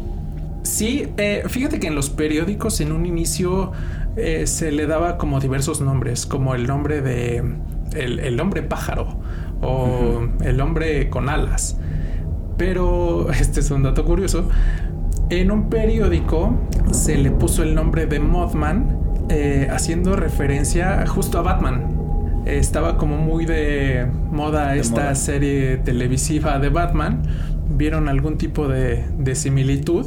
Sí, 0.63 1.09
eh, 1.17 1.43
fíjate 1.47 1.79
que 1.79 1.87
en 1.87 1.95
los 1.95 2.09
periódicos 2.09 2.79
en 2.79 2.93
un 2.93 3.05
inicio 3.05 3.73
eh, 4.15 4.47
se 4.47 4.71
le 4.71 4.87
daba 4.87 5.17
como 5.17 5.41
diversos 5.41 5.81
nombres, 5.81 6.25
como 6.25 6.55
el 6.55 6.67
nombre 6.67 7.01
de 7.01 7.43
el, 7.95 8.39
hombre 8.39 8.63
pájaro 8.63 9.19
o 9.61 10.21
el 10.41 10.61
hombre 10.61 11.09
con 11.09 11.29
alas. 11.29 11.77
Pero 12.57 13.31
este 13.39 13.59
es 13.59 13.71
un 13.71 13.83
dato 13.83 14.05
curioso. 14.05 14.47
En 15.29 15.51
un 15.51 15.69
periódico 15.69 16.55
se 16.91 17.17
le 17.17 17.31
puso 17.31 17.63
el 17.63 17.75
nombre 17.75 18.05
de 18.05 18.19
Mothman 18.19 18.99
eh, 19.29 19.67
haciendo 19.71 20.15
referencia 20.15 21.05
justo 21.07 21.39
a 21.39 21.41
Batman. 21.41 22.43
estaba 22.45 22.97
como 22.97 23.17
muy 23.17 23.45
de 23.45 24.05
moda 24.31 24.75
esta 24.75 25.15
serie 25.15 25.77
televisiva 25.77 26.59
de 26.59 26.69
Batman. 26.69 27.23
Vieron 27.69 28.09
algún 28.09 28.37
tipo 28.37 28.67
de, 28.67 29.05
de 29.17 29.35
similitud 29.35 30.05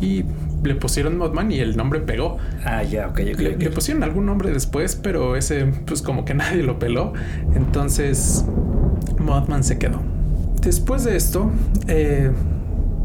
y 0.00 0.24
le 0.66 0.74
pusieron 0.74 1.16
Mothman 1.16 1.50
y 1.52 1.60
el 1.60 1.76
nombre 1.76 2.00
pegó. 2.00 2.38
Ah, 2.64 2.82
ya, 2.82 3.08
ok, 3.08 3.20
ok. 3.34 3.40
Le, 3.40 3.70
pusieron 3.70 4.02
algún 4.02 4.26
nombre 4.26 4.50
después, 4.50 4.96
pero 4.96 5.36
ese, 5.36 5.64
pues 5.64 6.02
como 6.02 6.24
que 6.24 6.34
nadie 6.34 6.62
lo 6.62 6.78
peló. 6.78 7.12
Entonces, 7.54 8.44
Mothman 9.18 9.64
se 9.64 9.78
quedó. 9.78 10.00
Después 10.60 11.04
de 11.04 11.16
esto, 11.16 11.50
eh, 11.86 12.30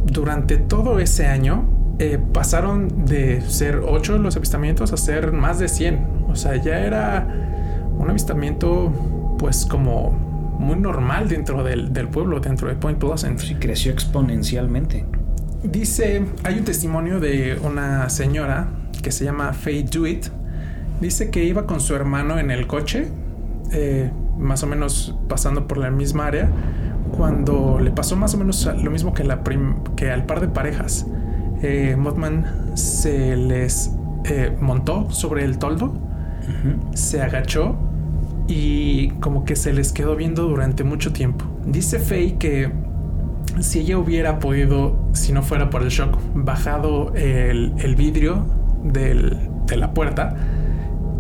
durante 0.06 0.58
todo 0.58 1.00
ese 1.00 1.27
año, 1.27 1.65
eh, 2.00 2.18
pasaron 2.34 3.06
de 3.06 3.41
ser 3.41 3.82
8 3.86 4.18
los 4.18 4.36
avistamientos 4.36 4.91
a 4.91 4.98
ser 4.98 5.32
más 5.32 5.60
de 5.60 5.68
100. 5.68 6.08
O 6.30 6.36
sea, 6.36 6.56
ya 6.56 6.80
era 6.80 7.27
un 7.98 8.10
avistamiento, 8.10 8.91
pues 9.38 9.65
como 9.65 10.10
muy 10.58 10.77
normal 10.77 11.27
dentro 11.27 11.63
del, 11.63 11.94
del 11.94 12.08
pueblo, 12.08 12.39
dentro 12.39 12.68
de 12.68 12.75
Point 12.75 13.00
Pleasant. 13.00 13.39
Sí, 13.39 13.56
creció 13.56 13.91
exponencialmente. 13.91 15.06
Dice, 15.63 16.25
hay 16.44 16.58
un 16.58 16.65
testimonio 16.65 17.20
de 17.20 17.60
una 17.63 18.10
señora 18.10 18.68
que 19.03 19.12
se 19.12 19.25
llama 19.25 19.53
Faye 19.53 19.84
Dewitt. 19.84 20.27
Dice 21.00 21.30
que 21.30 21.44
iba 21.44 21.68
con 21.68 21.80
su 21.80 21.94
hermano 21.94 22.39
en 22.39 22.50
el 22.50 22.65
coche, 22.65 23.10
eh, 23.72 24.10
más 24.39 24.63
o 24.63 24.68
menos 24.68 25.15
pasando 25.27 25.68
por 25.68 25.77
la 25.77 25.91
misma 25.91 26.25
área, 26.25 26.50
cuando 27.15 27.80
le 27.80 27.91
pasó 27.91 28.15
más 28.15 28.34
o 28.34 28.38
menos 28.38 28.68
lo 28.82 28.89
mismo 28.89 29.13
que, 29.13 29.24
la 29.24 29.44
que 29.96 30.10
al 30.10 30.25
par 30.25 30.41
de 30.41 30.48
parejas. 30.48 31.06
Eh, 31.62 31.96
Mothman 31.96 32.72
se 32.74 33.36
les 33.36 33.91
eh, 34.25 34.56
montó 34.60 35.12
sobre 35.12 35.44
el 35.46 35.60
toldo, 35.60 35.94
se 36.96 37.22
agachó 37.22 37.75
y 38.48 39.10
como 39.20 39.46
que 39.46 39.56
se 39.56 39.74
les 39.74 39.94
quedó 39.94 40.15
viendo 40.15 40.48
durante 40.48 40.84
mucho 40.84 41.13
tiempo. 41.13 41.46
Dice 41.65 42.00
Faye 42.00 42.38
que 42.38 42.72
si 43.62 43.80
ella 43.80 43.98
hubiera 43.98 44.39
podido, 44.39 44.98
si 45.13 45.32
no 45.32 45.44
fuera 45.44 45.70
por 45.70 45.84
el 45.84 45.89
shock, 45.89 46.18
bajado 46.34 47.13
el, 47.15 47.96
vidrio 47.96 48.46
de 48.84 49.77
la 49.77 49.94
puerta, 49.94 50.36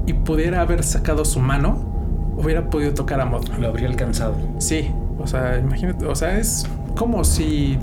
y 0.05 0.13
pudiera 0.13 0.61
haber 0.61 0.83
sacado 0.83 1.25
su 1.25 1.39
mano, 1.39 2.33
hubiera 2.37 2.69
podido 2.69 2.93
tocar 2.93 3.21
a 3.21 3.25
Mothman. 3.25 3.61
Lo 3.61 3.67
habría 3.67 3.87
alcanzado. 3.87 4.35
Sí, 4.59 4.91
o 5.19 5.27
sea, 5.27 5.59
imagínate, 5.59 6.05
o 6.05 6.15
sea, 6.15 6.37
es 6.37 6.67
como 6.95 7.23
si 7.23 7.77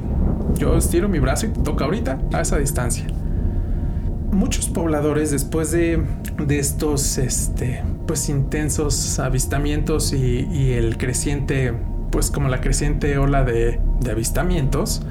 yo 0.57 0.77
estiro 0.77 1.09
mi 1.09 1.19
brazo 1.19 1.47
y 1.47 1.51
te 1.51 1.61
toca 1.61 1.85
ahorita 1.85 2.19
a 2.33 2.41
esa 2.41 2.59
distancia. 2.59 3.07
Muchos 4.33 4.69
pobladores 4.69 5.31
después 5.31 5.71
de, 5.71 6.05
de 6.47 6.59
estos 6.59 7.19
este, 7.19 7.83
pues 8.07 8.29
intensos 8.29 9.19
avistamientos 9.19 10.13
y, 10.13 10.47
y, 10.53 10.73
el 10.73 10.97
creciente, 10.99 11.73
pues 12.11 12.31
como 12.31 12.49
la 12.49 12.61
creciente 12.61 13.17
ola 13.19 13.45
de, 13.45 13.81
de 14.01 14.11
avistamientos, 14.11 15.03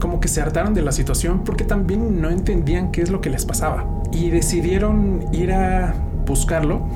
como 0.00 0.20
que 0.20 0.28
se 0.28 0.40
hartaron 0.40 0.74
de 0.74 0.82
la 0.82 0.92
situación 0.92 1.44
porque 1.44 1.64
también 1.64 2.20
no 2.20 2.30
entendían 2.30 2.90
qué 2.90 3.02
es 3.02 3.10
lo 3.10 3.20
que 3.20 3.30
les 3.30 3.44
pasaba 3.44 3.84
y 4.12 4.30
decidieron 4.30 5.24
ir 5.32 5.52
a 5.52 5.94
buscarlo 6.26 6.86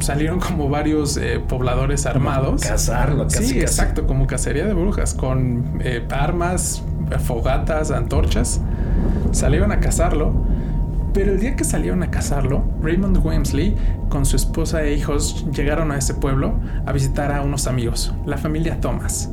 salieron 0.00 0.38
como 0.40 0.68
varios 0.68 1.16
eh, 1.16 1.40
pobladores 1.46 2.04
armados. 2.06 2.62
Cazarlo, 2.62 3.24
casi, 3.24 3.38
Sí, 3.38 3.44
casi. 3.54 3.60
exacto, 3.60 4.06
como 4.06 4.26
cacería 4.26 4.66
de 4.66 4.74
brujas, 4.74 5.14
con 5.14 5.78
eh, 5.80 6.06
armas, 6.10 6.82
fogatas, 7.24 7.90
antorchas. 7.90 8.60
Salieron 9.32 9.72
a 9.72 9.80
cazarlo. 9.80 10.32
Pero 11.14 11.30
el 11.30 11.38
día 11.38 11.54
que 11.54 11.62
salieron 11.62 12.02
a 12.02 12.10
cazarlo, 12.10 12.64
Raymond 12.82 13.24
Wemsley, 13.24 13.76
con 14.08 14.26
su 14.26 14.34
esposa 14.34 14.82
e 14.82 14.94
hijos, 14.94 15.46
llegaron 15.52 15.92
a 15.92 15.96
ese 15.96 16.14
pueblo 16.14 16.58
a 16.84 16.92
visitar 16.92 17.30
a 17.30 17.42
unos 17.42 17.68
amigos, 17.68 18.12
la 18.26 18.36
familia 18.36 18.80
Thomas. 18.80 19.30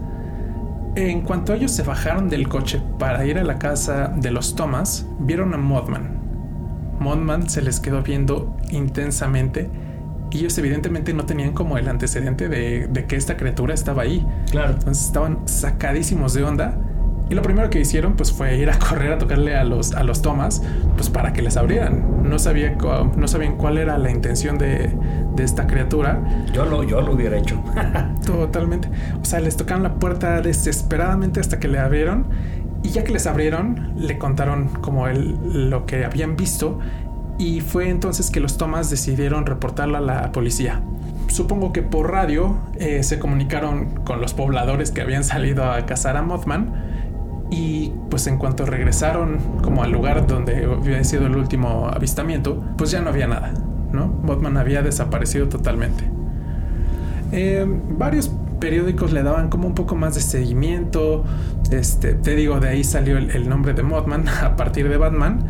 En 0.96 1.22
cuanto 1.22 1.56
ellos 1.56 1.72
se 1.72 1.82
bajaron 1.82 2.30
del 2.30 2.48
coche 2.48 2.80
para 3.00 3.26
ir 3.26 3.40
a 3.40 3.44
la 3.44 3.58
casa 3.58 4.14
de 4.16 4.30
los 4.30 4.56
Thomas, 4.56 5.08
vieron 5.20 5.56
a 5.56 5.58
Mothman. 5.58 6.20
Mothman 7.00 7.50
se 7.50 7.64
les 7.64 7.80
quedó 7.80 8.04
viendo 8.04 8.56
intensamente 8.70 9.68
y 10.30 10.38
ellos 10.40 10.56
evidentemente 10.60 11.14
no 11.14 11.26
tenían 11.26 11.54
como 11.54 11.80
el 11.80 11.88
antecedente 11.88 12.48
de, 12.48 12.88
de, 12.88 13.06
que 13.06 13.16
esta 13.16 13.38
criatura 13.38 13.74
estaba 13.74 14.04
ahí. 14.04 14.24
Claro. 14.52 14.74
Entonces 14.74 15.08
estaban 15.08 15.48
sacadísimos 15.48 16.36
de 16.36 16.44
onda. 16.44 16.78
Y 17.32 17.34
lo 17.34 17.42
primero 17.42 17.70
que 17.70 17.80
hicieron 17.80 18.18
pues 18.18 18.34
fue 18.34 18.58
ir 18.58 18.70
a 18.70 18.78
correr 18.78 19.14
a 19.14 19.18
tocarle 19.18 19.56
a 19.56 19.64
los, 19.64 19.94
a 19.94 20.04
los 20.04 20.22
Thomas 20.22 20.62
pues 20.98 21.10
para 21.10 21.32
que 21.32 21.42
les 21.42 21.56
abrieran. 21.56 22.30
No, 22.30 22.38
sabía, 22.38 22.76
no 23.16 23.26
sabían 23.30 23.56
cuál 23.56 23.78
era 23.78 23.98
la 23.98 24.12
intención 24.12 24.58
de, 24.58 24.92
de 25.34 25.44
esta 25.46 25.66
criatura. 25.66 26.22
Yo 26.52 26.66
lo, 26.66 26.84
yo 26.84 27.00
lo 27.00 27.14
hubiera 27.14 27.38
hecho. 27.38 27.64
Totalmente. 28.26 28.90
O 29.22 29.24
sea, 29.24 29.40
les 29.40 29.56
tocaron 29.56 29.82
la 29.82 29.94
puerta 29.94 30.42
desesperadamente 30.42 31.40
hasta 31.40 31.58
que 31.58 31.70
le 31.70 31.80
abrieron. 31.80 32.26
Y 32.84 32.90
ya 32.90 33.06
que 33.06 33.14
les 33.14 33.26
abrieron, 33.26 33.94
le 33.96 34.18
contaron 34.18 34.68
como 34.68 35.08
el, 35.08 35.70
lo 35.70 35.86
que 35.86 36.04
habían 36.04 36.36
visto 36.36 36.80
y 37.38 37.62
fue 37.62 37.90
entonces 37.90 38.30
que 38.30 38.42
los 38.42 38.58
Thomas 38.58 38.90
decidieron 38.90 39.46
reportarla 39.46 40.00
a 40.00 40.02
la 40.02 40.32
policía. 40.34 40.82
Supongo 41.28 41.72
que 41.72 41.82
por 41.82 42.12
radio 42.12 42.58
eh, 42.76 43.04
se 43.04 43.20
comunicaron 43.20 44.02
con 44.04 44.20
los 44.20 44.34
pobladores 44.34 44.92
que 44.92 45.00
habían 45.00 45.24
salido 45.24 45.72
a 45.72 45.86
cazar 45.86 46.18
a 46.18 46.24
Mothman 46.24 46.91
y 47.52 47.94
pues 48.10 48.26
en 48.28 48.38
cuanto 48.38 48.66
regresaron 48.66 49.38
como 49.62 49.84
al 49.84 49.92
lugar 49.92 50.26
donde 50.26 50.66
había 50.66 51.04
sido 51.04 51.28
el 51.28 51.36
último 51.36 51.90
avistamiento, 51.94 52.64
pues 52.78 52.92
ya 52.92 53.02
no 53.02 53.10
había 53.10 53.28
nada, 53.28 53.54
¿no? 53.92 54.08
Mothman 54.08 54.58
había 54.58 54.82
desaparecido 54.82 55.50
totalmente. 55.50 56.06
Eh, 57.34 57.66
varios 57.68 58.32
periódicos 58.60 59.12
le 59.12 59.22
daban 59.24 59.50
como 59.50 59.68
un 59.68 59.76
poco 59.76 59.96
más 59.96 60.16
de 60.16 60.22
seguimiento, 60.22 61.26
este, 61.72 62.14
te 62.14 62.36
digo, 62.36 62.60
de 62.60 62.70
ahí 62.70 62.84
salió 62.86 63.18
el, 63.18 63.32
el 63.32 63.50
nombre 63.50 63.74
de 63.74 63.84
Mothman 63.84 64.28
a 64.44 64.56
partir 64.56 64.88
de 64.88 64.96
Batman, 64.96 65.46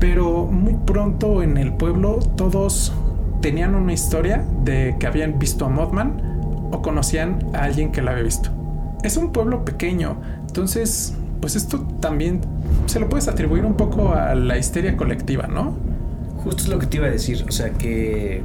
pero 0.00 0.46
muy 0.46 0.74
pronto 0.74 1.42
en 1.42 1.56
el 1.56 1.72
pueblo 1.72 2.18
todos 2.36 2.92
tenían 3.40 3.76
una 3.76 3.92
historia 3.92 4.44
de 4.64 4.96
que 4.98 5.06
habían 5.06 5.38
visto 5.38 5.66
a 5.66 5.68
Mothman 5.68 6.20
o 6.72 6.82
conocían 6.82 7.38
a 7.54 7.64
alguien 7.64 7.92
que 7.92 8.02
la 8.02 8.10
había 8.10 8.24
visto. 8.24 8.50
Es 9.04 9.16
un 9.16 9.30
pueblo 9.30 9.64
pequeño, 9.64 10.20
entonces 10.46 11.17
pues 11.40 11.56
esto 11.56 11.80
también 12.00 12.40
se 12.86 13.00
lo 13.00 13.08
puedes 13.08 13.28
atribuir 13.28 13.64
un 13.64 13.74
poco 13.74 14.12
a 14.14 14.34
la 14.34 14.58
histeria 14.58 14.96
colectiva, 14.96 15.46
¿no? 15.46 15.76
Justo 16.44 16.62
es 16.62 16.68
lo 16.68 16.78
que 16.78 16.86
te 16.86 16.98
iba 16.98 17.06
a 17.06 17.10
decir, 17.10 17.44
o 17.48 17.52
sea 17.52 17.70
que 17.70 18.42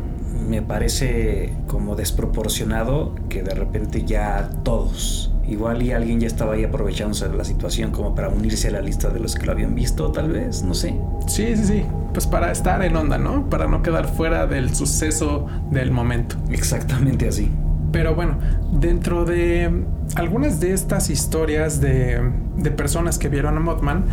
me 0.47 0.61
parece 0.61 1.53
como 1.67 1.95
desproporcionado 1.95 3.15
que 3.29 3.43
de 3.43 3.53
repente 3.53 4.03
ya 4.03 4.49
todos, 4.63 5.31
igual 5.47 5.81
y 5.81 5.91
alguien 5.91 6.19
ya 6.19 6.27
estaba 6.27 6.53
ahí 6.53 6.63
aprovechándose 6.63 7.29
de 7.29 7.37
la 7.37 7.43
situación 7.43 7.91
como 7.91 8.15
para 8.15 8.29
unirse 8.29 8.67
a 8.69 8.71
la 8.71 8.81
lista 8.81 9.09
de 9.09 9.19
los 9.19 9.35
que 9.35 9.45
lo 9.45 9.53
habían 9.53 9.75
visto, 9.75 10.11
tal 10.11 10.31
vez, 10.31 10.63
no 10.63 10.73
sé. 10.73 10.95
Sí, 11.27 11.55
sí, 11.55 11.65
sí, 11.65 11.83
pues 12.13 12.27
para 12.27 12.51
estar 12.51 12.83
en 12.83 12.95
onda, 12.95 13.17
¿no? 13.17 13.49
Para 13.49 13.67
no 13.67 13.81
quedar 13.81 14.07
fuera 14.07 14.47
del 14.47 14.75
suceso 14.75 15.47
del 15.71 15.91
momento. 15.91 16.35
Exactamente 16.49 17.27
así. 17.27 17.49
Pero 17.93 18.15
bueno, 18.15 18.39
dentro 18.73 19.23
de 19.23 19.71
algunas 20.15 20.59
de 20.59 20.73
estas 20.73 21.11
historias 21.11 21.79
de, 21.79 22.19
de 22.57 22.71
personas 22.71 23.19
que 23.19 23.29
vieron 23.29 23.55
a 23.55 23.59
Mothman, 23.59 24.03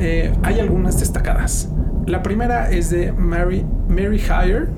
eh, 0.00 0.32
hay 0.42 0.58
algunas 0.58 0.98
destacadas. 0.98 1.68
La 2.06 2.22
primera 2.22 2.70
es 2.70 2.88
de 2.88 3.12
Mary, 3.12 3.66
Mary 3.86 4.18
Hire, 4.18 4.68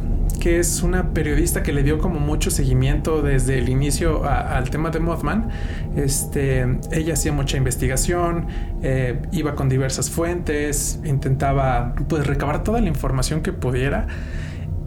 que 0.40 0.58
es 0.58 0.82
una 0.82 1.12
periodista 1.14 1.62
que 1.62 1.72
le 1.72 1.84
dio 1.84 1.98
como 1.98 2.18
mucho 2.18 2.50
seguimiento 2.50 3.22
desde 3.22 3.58
el 3.58 3.68
inicio 3.68 4.24
al 4.24 4.68
tema 4.68 4.90
de 4.90 4.98
Mothman. 4.98 5.50
Este, 5.94 6.66
ella 6.90 7.12
hacía 7.12 7.32
mucha 7.32 7.56
investigación, 7.56 8.48
eh, 8.82 9.22
iba 9.30 9.54
con 9.54 9.68
diversas 9.68 10.10
fuentes, 10.10 10.98
intentaba 11.04 11.94
pues 12.08 12.26
recabar 12.26 12.64
toda 12.64 12.80
la 12.80 12.88
información 12.88 13.42
que 13.42 13.52
pudiera 13.52 14.08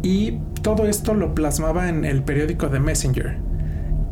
y 0.02 0.40
todo 0.62 0.86
esto 0.86 1.14
lo 1.14 1.34
plasmaba 1.34 1.88
en 1.88 2.04
el 2.04 2.24
periódico 2.24 2.68
The 2.68 2.80
Messenger. 2.80 3.53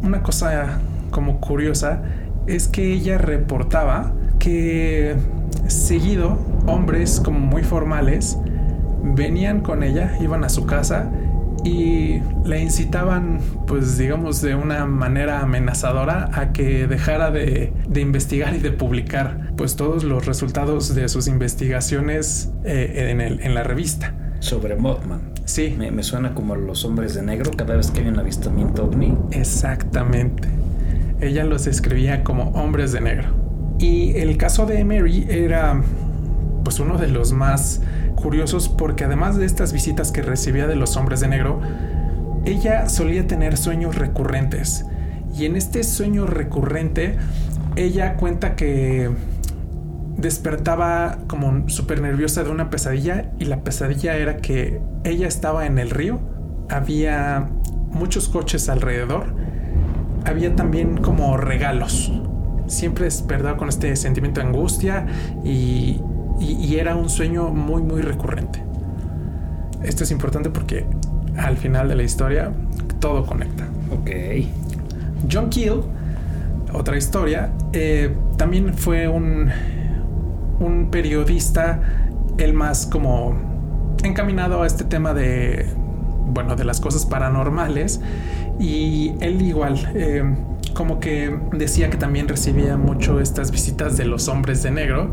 Una 0.04 0.24
cosa 0.24 0.80
como 1.12 1.40
curiosa 1.40 2.02
es 2.48 2.68
que 2.68 2.94
ella 2.94 3.18
reportaba 3.18 4.14
que 4.40 5.16
seguido 5.68 6.38
hombres 6.66 7.22
como 7.24 7.40
muy 7.40 7.64
formales 7.64 8.38
venían 9.04 9.62
con 9.62 9.84
ella, 9.84 10.18
iban 10.20 10.44
a 10.44 10.50
su 10.50 10.66
casa 10.66 11.12
y 11.64 12.22
le 12.44 12.62
incitaban, 12.62 13.40
pues 13.68 13.98
digamos, 13.98 14.42
de 14.42 14.56
una 14.56 14.86
manera 14.86 15.42
amenazadora 15.42 16.30
a 16.34 16.52
que 16.52 16.88
dejara 16.88 17.30
de, 17.30 17.72
de 17.88 18.02
investigar 18.02 18.56
y 18.56 18.60
de 18.60 18.72
publicar 18.72 19.52
pues 19.56 19.76
todos 19.76 20.04
los 20.04 20.26
resultados 20.26 20.96
de 20.96 21.08
sus 21.08 21.28
investigaciones 21.28 22.52
eh, 22.64 23.10
en, 23.12 23.22
el, 23.22 23.42
en 23.42 23.54
la 23.54 23.64
revista. 23.64 24.14
Sobre 24.40 24.76
Mothman. 24.76 25.31
Sí. 25.46 25.76
Me, 25.78 25.92
me, 25.92 26.04
suena 26.04 26.34
como 26.34 26.56
los 26.56 26.86
hombres 26.86 27.14
de 27.14 27.24
negro 27.24 27.52
cada 27.56 27.76
vez 27.76 27.92
que 27.92 28.02
hay 28.02 28.08
un 28.08 28.20
avistamiento 28.20 28.86
ovni. 28.86 29.18
Exactamente. 29.32 30.48
Ella 31.20 31.44
los 31.44 31.66
describía 31.66 32.24
como 32.24 32.50
hombres 32.52 32.92
de 32.92 33.02
negro. 33.02 33.30
Y 33.80 34.18
el 34.18 34.38
caso 34.38 34.66
de 34.66 34.84
Mary 34.84 35.26
era 35.30 35.82
pues 36.64 36.80
uno 36.80 36.98
de 36.98 37.08
los 37.08 37.34
más 37.34 37.82
curiosos 38.16 38.70
porque 38.70 39.04
además 39.04 39.38
de 39.38 39.46
estas 39.46 39.74
visitas 39.74 40.12
que 40.12 40.22
recibía 40.22 40.68
de 40.68 40.76
los 40.76 40.96
hombres 40.96 41.20
de 41.20 41.28
negro, 41.28 41.60
ella 42.46 42.88
solía 42.90 43.28
tener 43.28 43.58
sueños 43.58 43.96
recurrentes. 43.96 44.86
Y 45.38 45.46
en 45.46 45.56
este 45.56 45.84
sueño 45.84 46.26
recurrente, 46.28 47.18
ella 47.76 48.16
cuenta 48.16 48.56
que 48.56 49.10
despertaba 50.18 51.20
como 51.28 51.68
súper 51.70 52.02
nerviosa 52.02 52.44
de 52.44 52.52
una 52.52 52.70
pesadilla 52.70 53.32
y 53.40 53.46
la 53.46 53.64
pesadilla 53.64 54.16
era 54.18 54.38
que 54.38 54.82
ella 55.04 55.28
estaba 55.28 55.66
en 55.66 55.78
el 55.78 55.90
río, 55.90 56.20
había 56.70 57.50
muchos 57.92 58.30
coches 58.30 58.70
alrededor, 58.70 59.34
había 60.26 60.56
también 60.56 60.98
como 60.98 61.38
regalos. 61.38 62.12
Siempre 62.68 63.06
despertaba 63.06 63.58
con 63.58 63.70
este 63.70 63.96
sentimiento 63.96 64.40
de 64.40 64.48
angustia 64.48 65.06
y, 65.44 66.00
y, 66.40 66.58
y, 66.60 66.78
era 66.78 66.96
un 66.96 67.10
sueño 67.10 67.50
muy 67.50 67.82
muy 67.82 68.02
recurrente. 68.02 68.64
Esto 69.84 70.04
es 70.04 70.12
importante 70.12 70.50
porque 70.50 70.86
al 71.38 71.58
final 71.58 71.90
de 71.90 71.96
la 71.96 72.04
historia 72.04 72.52
todo 73.00 73.26
conecta. 73.26 73.66
Ok. 73.92 74.10
John 75.30 75.50
Keel, 75.50 75.82
otra 76.74 76.98
historia, 76.98 77.52
eh, 77.74 78.16
también 78.38 78.74
fue 78.74 79.08
un, 79.08 79.50
un 80.62 80.90
periodista, 80.92 81.82
el 82.38 82.54
más 82.54 82.86
como 82.86 83.36
encaminado 84.04 84.64
a 84.64 84.68
este 84.68 84.84
tema 84.84 85.14
de, 85.14 85.66
bueno, 86.28 86.56
de 86.56 86.64
las 86.64 86.80
cosas 86.80 87.06
paranormales. 87.06 88.00
Y 88.60 89.14
él 89.20 89.42
igual, 89.42 89.92
eh, 89.96 90.24
como 90.74 91.00
que 91.00 91.38
decía 91.52 91.90
que 91.90 91.98
también 91.98 92.28
recibía 92.28 92.78
mucho 92.78 93.20
estas 93.20 93.52
visitas 93.52 93.98
de 93.98 94.06
los 94.06 94.28
hombres 94.28 94.64
de 94.64 94.72
negro. 94.72 95.12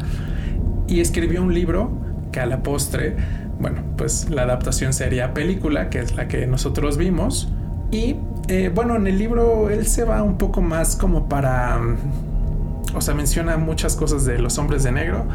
Y 0.87 1.01
escribió 1.01 1.43
un 1.43 1.53
libro 1.53 1.91
que 2.33 2.41
a 2.41 2.47
la 2.47 2.63
postre, 2.63 3.17
bueno, 3.59 3.83
pues 3.97 4.31
la 4.31 4.43
adaptación 4.43 4.93
sería 4.93 5.35
película, 5.35 5.91
que 5.91 6.01
es 6.01 6.15
la 6.15 6.29
que 6.29 6.47
nosotros 6.47 6.97
vimos. 6.97 7.53
Y 7.91 8.17
eh, 8.49 8.71
bueno, 8.75 8.97
en 8.97 9.07
el 9.07 9.19
libro 9.19 9.71
él 9.71 9.87
se 9.87 10.05
va 10.05 10.23
un 10.23 10.39
poco 10.39 10.61
más 10.61 10.97
como 10.97 11.29
para... 11.29 11.81
O 12.95 13.01
sea, 13.01 13.15
menciona 13.15 13.57
muchas 13.57 13.97
cosas 13.97 14.25
de 14.25 14.39
los 14.39 14.59
hombres 14.59 14.83
de 14.83 14.93
negro 14.93 15.27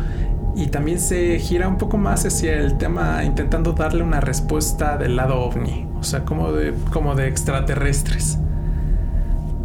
y 0.56 0.68
también 0.68 1.00
se 1.00 1.40
gira 1.40 1.68
un 1.68 1.78
poco 1.78 1.98
más 1.98 2.26
hacia 2.26 2.54
el 2.54 2.78
tema 2.78 3.24
intentando 3.24 3.74
darle 3.74 4.04
una 4.04 4.20
respuesta 4.20 4.98
del 4.98 5.16
lado 5.16 5.40
ovni. 5.40 5.88
O 6.00 6.04
sea, 6.04 6.26
como 6.26 6.52
de, 6.52 6.74
como 6.92 7.16
de 7.16 7.28
extraterrestres. 7.28 8.38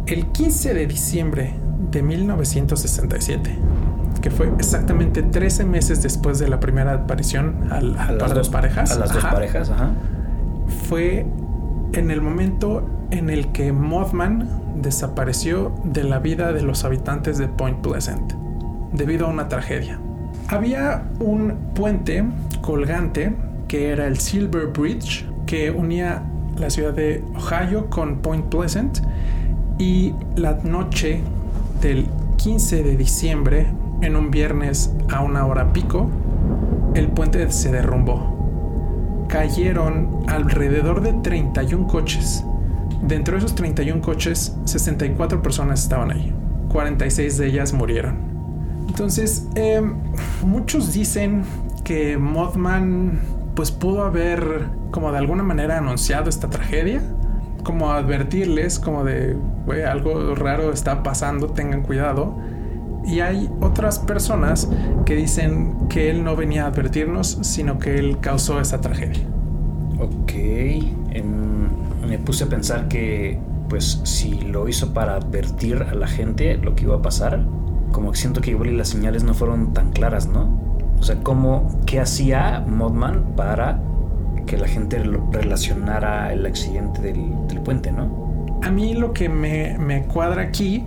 El 0.05 0.27
15 0.27 0.73
de 0.73 0.87
diciembre 0.87 1.53
de 1.91 2.01
1967, 2.01 3.55
que 4.21 4.31
fue 4.31 4.51
exactamente 4.57 5.21
13 5.21 5.65
meses 5.65 6.01
después 6.01 6.39
de 6.39 6.47
la 6.47 6.59
primera 6.59 6.93
aparición 6.93 7.67
al, 7.71 7.97
A 7.97 8.11
las 8.11 8.33
dos 8.33 8.49
parejas, 8.49 8.91
A 8.91 8.99
las 8.99 9.13
dos 9.13 9.23
parejas, 9.23 9.69
ajá. 9.69 9.91
fue 10.87 11.25
en 11.93 12.11
el 12.11 12.21
momento 12.21 12.87
en 13.11 13.29
el 13.29 13.51
que 13.51 13.71
Mothman 13.71 14.47
desapareció 14.81 15.73
de 15.83 16.03
la 16.03 16.19
vida 16.19 16.53
de 16.53 16.61
los 16.61 16.85
habitantes 16.85 17.37
de 17.37 17.47
Point 17.47 17.79
Pleasant 17.79 18.33
debido 18.93 19.27
a 19.27 19.29
una 19.29 19.47
tragedia. 19.47 19.99
Había 20.47 21.09
un 21.19 21.55
puente 21.75 22.23
colgante 22.61 23.35
que 23.67 23.89
era 23.89 24.07
el 24.07 24.17
Silver 24.17 24.67
Bridge 24.67 25.25
que 25.45 25.71
unía 25.71 26.23
la 26.57 26.69
ciudad 26.69 26.93
de 26.93 27.23
Ohio 27.35 27.89
con 27.89 28.19
Point 28.19 28.45
Pleasant 28.45 28.99
y 29.77 30.13
la 30.35 30.59
noche 30.63 31.21
del 31.81 32.07
15 32.37 32.83
de 32.83 32.97
diciembre 32.97 33.67
en 34.01 34.15
un 34.15 34.31
viernes 34.31 34.93
a 35.09 35.21
una 35.21 35.45
hora 35.45 35.71
pico 35.73 36.09
el 36.95 37.07
puente 37.07 37.51
se 37.51 37.71
derrumbó 37.71 38.38
cayeron 39.29 40.25
alrededor 40.27 41.01
de 41.01 41.13
31 41.13 41.87
coches. 41.87 42.43
Dentro 43.01 43.35
de 43.35 43.39
esos 43.39 43.55
31 43.55 44.01
coches, 44.01 44.57
64 44.65 45.41
personas 45.41 45.81
estaban 45.81 46.11
ahí. 46.11 46.33
46 46.67 47.37
de 47.37 47.47
ellas 47.47 47.71
murieron. 47.71 48.17
Entonces, 48.89 49.47
eh, 49.55 49.81
muchos 50.41 50.91
dicen 50.91 51.43
que 51.83 52.17
Mothman 52.17 53.19
pues 53.55 53.71
pudo 53.71 54.03
haber 54.03 54.67
como 54.91 55.11
de 55.11 55.17
alguna 55.17 55.43
manera 55.43 55.77
anunciado 55.77 56.29
esta 56.29 56.49
tragedia. 56.49 57.01
Como 57.63 57.91
advertirles 57.91 58.79
como 58.79 59.03
de, 59.03 59.37
algo 59.87 60.33
raro 60.35 60.71
está 60.71 61.03
pasando, 61.03 61.47
tengan 61.47 61.83
cuidado. 61.83 62.37
Y 63.05 63.21
hay 63.21 63.49
otras 63.61 63.99
personas 63.99 64.69
que 65.05 65.15
dicen 65.15 65.87
que 65.89 66.09
él 66.09 66.23
no 66.23 66.35
venía 66.35 66.65
a 66.65 66.67
advertirnos, 66.67 67.39
sino 67.41 67.79
que 67.79 67.97
él 67.97 68.19
causó 68.19 68.59
esa 68.59 68.81
tragedia. 68.81 69.23
Ok. 69.99 70.33
em, 71.11 71.69
me 72.07 72.17
puse 72.17 72.45
a 72.45 72.47
pensar 72.47 72.87
que, 72.87 73.39
pues, 73.69 74.01
si 74.03 74.41
lo 74.41 74.67
hizo 74.67 74.93
para 74.93 75.15
advertir 75.15 75.83
a 75.83 75.93
la 75.93 76.07
gente 76.07 76.57
lo 76.57 76.75
que 76.75 76.85
iba 76.85 76.95
a 76.95 77.01
pasar, 77.01 77.45
como 77.91 78.11
que 78.11 78.17
siento 78.17 78.41
que 78.41 78.51
igual 78.51 78.69
y 78.69 78.75
las 78.77 78.89
señales 78.89 79.23
no 79.23 79.33
fueron 79.33 79.73
tan 79.73 79.91
claras, 79.91 80.27
¿no? 80.27 80.49
O 80.99 81.03
sea, 81.03 81.17
¿cómo, 81.23 81.79
qué 81.85 81.99
hacía 81.99 82.63
Modman 82.67 83.35
para 83.35 83.79
que 84.45 84.57
la 84.57 84.67
gente 84.67 85.01
relacionara 85.31 86.33
el 86.33 86.45
accidente 86.45 87.01
del, 87.01 87.47
del 87.47 87.61
puente, 87.61 87.91
¿no? 87.91 88.29
A 88.61 88.71
mí 88.71 88.93
lo 88.93 89.13
que 89.13 89.29
me, 89.29 89.77
me 89.77 90.03
cuadra 90.03 90.41
aquí 90.41 90.85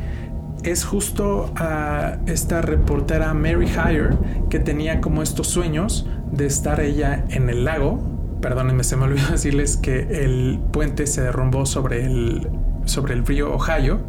es 0.63 0.85
justo 0.85 1.53
a 1.57 2.19
esta 2.27 2.63
reportera 2.63 3.35
Mary 3.35 3.67
Hire 3.67 4.11
que 4.49 4.59
tenía 4.59 5.01
como 5.01 5.23
estos 5.23 5.49
sueños 5.49 6.07
de 6.31 6.47
estar 6.47 6.81
ella 6.81 7.25
en 7.31 7.51
el 7.51 7.65
lago. 7.65 8.01
Perdónenme, 8.41 8.85
se 8.85 8.97
me 8.97 9.05
olvidó 9.05 9.29
decirles 9.31 9.77
que 9.77 10.25
el 10.25 10.61
puente 10.73 11.07
se 11.07 11.23
derrumbó 11.23 11.67
sobre 11.67 12.05
el, 12.05 12.49
sobre 12.85 13.15
el 13.15 13.27
río 13.27 13.53
Ohio. 13.55 14.01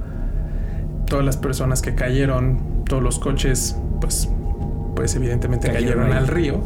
Todas 1.06 1.26
las 1.26 1.38
personas 1.38 1.82
que 1.82 1.96
cayeron, 1.96 2.84
todos 2.86 3.04
los 3.04 3.20
coches, 3.20 3.76
pues, 4.00 4.30
pues 4.96 5.16
evidentemente 5.16 5.68
Cayeron 5.72 6.06
cayeron, 6.06 6.18
al 6.18 6.28
río 6.28 6.62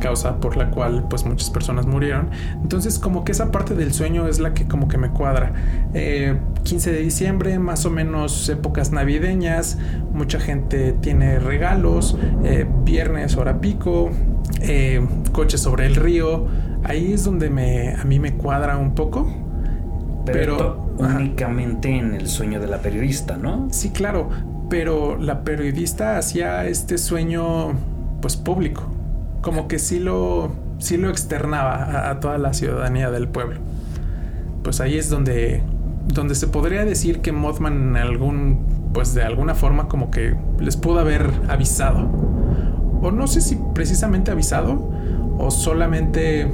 causa 0.00 0.38
por 0.38 0.56
la 0.56 0.70
cual 0.70 1.06
pues 1.08 1.24
muchas 1.24 1.50
personas 1.50 1.86
murieron. 1.86 2.30
Entonces 2.60 2.98
como 2.98 3.24
que 3.24 3.30
esa 3.32 3.52
parte 3.52 3.74
del 3.74 3.92
sueño 3.92 4.26
es 4.26 4.40
la 4.40 4.52
que 4.52 4.66
como 4.66 4.88
que 4.88 4.98
me 4.98 5.10
cuadra. 5.10 5.52
Eh, 5.94 6.36
15 6.64 6.92
de 6.92 6.98
diciembre, 6.98 7.58
más 7.60 7.86
o 7.86 7.90
menos 7.90 8.48
épocas 8.48 8.90
navideñas, 8.90 9.78
mucha 10.12 10.40
gente 10.40 10.92
tiene 11.00 11.38
regalos, 11.38 12.18
eh, 12.42 12.66
viernes 12.84 13.36
hora 13.36 13.60
pico, 13.60 14.10
eh, 14.60 15.06
coches 15.30 15.60
sobre 15.60 15.86
el 15.86 15.94
río. 15.94 16.46
Ahí 16.82 17.12
es 17.12 17.24
donde 17.24 17.50
me, 17.50 17.94
a 17.94 18.04
mí 18.04 18.18
me 18.18 18.34
cuadra 18.34 18.76
un 18.76 18.94
poco. 18.94 19.32
Pero, 20.26 20.90
únicamente 20.98 21.88
en 21.96 22.14
el 22.14 22.28
sueño 22.28 22.60
de 22.60 22.66
la 22.66 22.78
periodista, 22.78 23.36
¿no? 23.36 23.68
Sí, 23.70 23.90
claro, 23.90 24.28
pero 24.68 25.16
la 25.16 25.42
periodista 25.44 26.18
hacía 26.18 26.66
este 26.66 26.98
sueño 26.98 27.72
pues 28.20 28.36
público, 28.36 28.84
como 29.40 29.68
que 29.68 29.78
sí 29.78 30.00
lo, 30.00 30.50
sí 30.78 30.96
lo 30.96 31.10
externaba 31.10 31.74
a, 31.76 32.10
a 32.10 32.20
toda 32.20 32.38
la 32.38 32.52
ciudadanía 32.52 33.10
del 33.10 33.28
pueblo. 33.28 33.60
Pues 34.62 34.80
ahí 34.80 34.96
es 34.98 35.08
donde, 35.08 35.62
donde 36.12 36.34
se 36.34 36.46
podría 36.46 36.84
decir 36.84 37.20
que 37.20 37.32
Mothman 37.32 37.90
en 37.90 37.96
algún, 37.96 38.90
pues 38.92 39.14
de 39.14 39.22
alguna 39.22 39.54
forma 39.54 39.88
como 39.88 40.10
que 40.10 40.36
les 40.58 40.76
pudo 40.76 41.00
haber 41.00 41.30
avisado. 41.48 42.08
O 43.02 43.10
no 43.10 43.26
sé 43.26 43.40
si 43.40 43.58
precisamente 43.74 44.30
avisado 44.30 44.90
o 45.38 45.50
solamente 45.50 46.50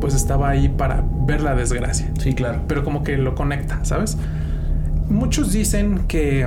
pues 0.00 0.14
estaba 0.14 0.50
ahí 0.50 0.68
para 0.68 1.04
ver 1.26 1.40
la 1.40 1.54
desgracia 1.54 2.10
Sí, 2.18 2.34
claro. 2.34 2.62
pero 2.66 2.84
como 2.84 3.04
que 3.04 3.16
lo 3.16 3.34
conecta, 3.36 3.78
¿sabes? 3.84 4.18
Muchos 5.08 5.52
dicen 5.52 6.00
que 6.08 6.46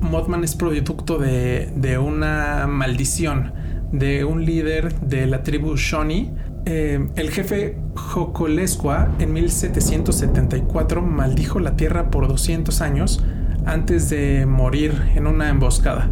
Mothman 0.00 0.42
es 0.42 0.56
producto 0.56 1.18
de, 1.18 1.70
de 1.76 1.98
una 1.98 2.66
maldición 2.66 3.52
de 3.92 4.24
un 4.24 4.44
líder 4.44 4.94
de 5.00 5.26
la 5.26 5.42
tribu 5.42 5.76
Shawnee. 5.76 6.30
Eh, 6.66 7.08
el 7.16 7.30
jefe 7.30 7.78
Jocolescua 7.94 9.08
en 9.18 9.32
1774 9.32 11.02
maldijo 11.02 11.60
la 11.60 11.76
tierra 11.76 12.10
por 12.10 12.28
200 12.28 12.80
años 12.80 13.24
antes 13.64 14.10
de 14.10 14.46
morir 14.46 14.92
en 15.14 15.26
una 15.26 15.48
emboscada. 15.48 16.10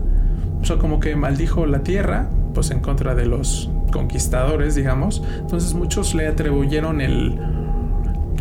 O 0.61 0.65
sea, 0.65 0.79
como 0.79 1.01
que 1.01 1.15
maldijo 1.17 1.67
la 1.67 1.83
tierra, 1.83 2.29
pues 2.55 2.71
en 2.71 2.81
contra 2.81 3.15
de 3.15 3.27
los 3.27 3.71
conquistadores, 3.93 4.75
digamos. 4.75 5.23
Entonces 5.39 5.75
muchos 5.75 6.15
le 6.15 6.27
atribuyeron 6.27 7.01
el, 7.01 7.39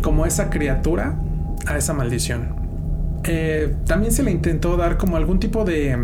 como 0.02 0.26
esa 0.26 0.50
criatura 0.50 1.18
a 1.66 1.76
esa 1.76 1.92
maldición. 1.92 2.56
Eh, 3.24 3.74
también 3.86 4.12
se 4.12 4.22
le 4.22 4.30
intentó 4.30 4.76
dar 4.76 4.96
como 4.96 5.16
algún 5.16 5.40
tipo 5.40 5.64
de, 5.64 5.98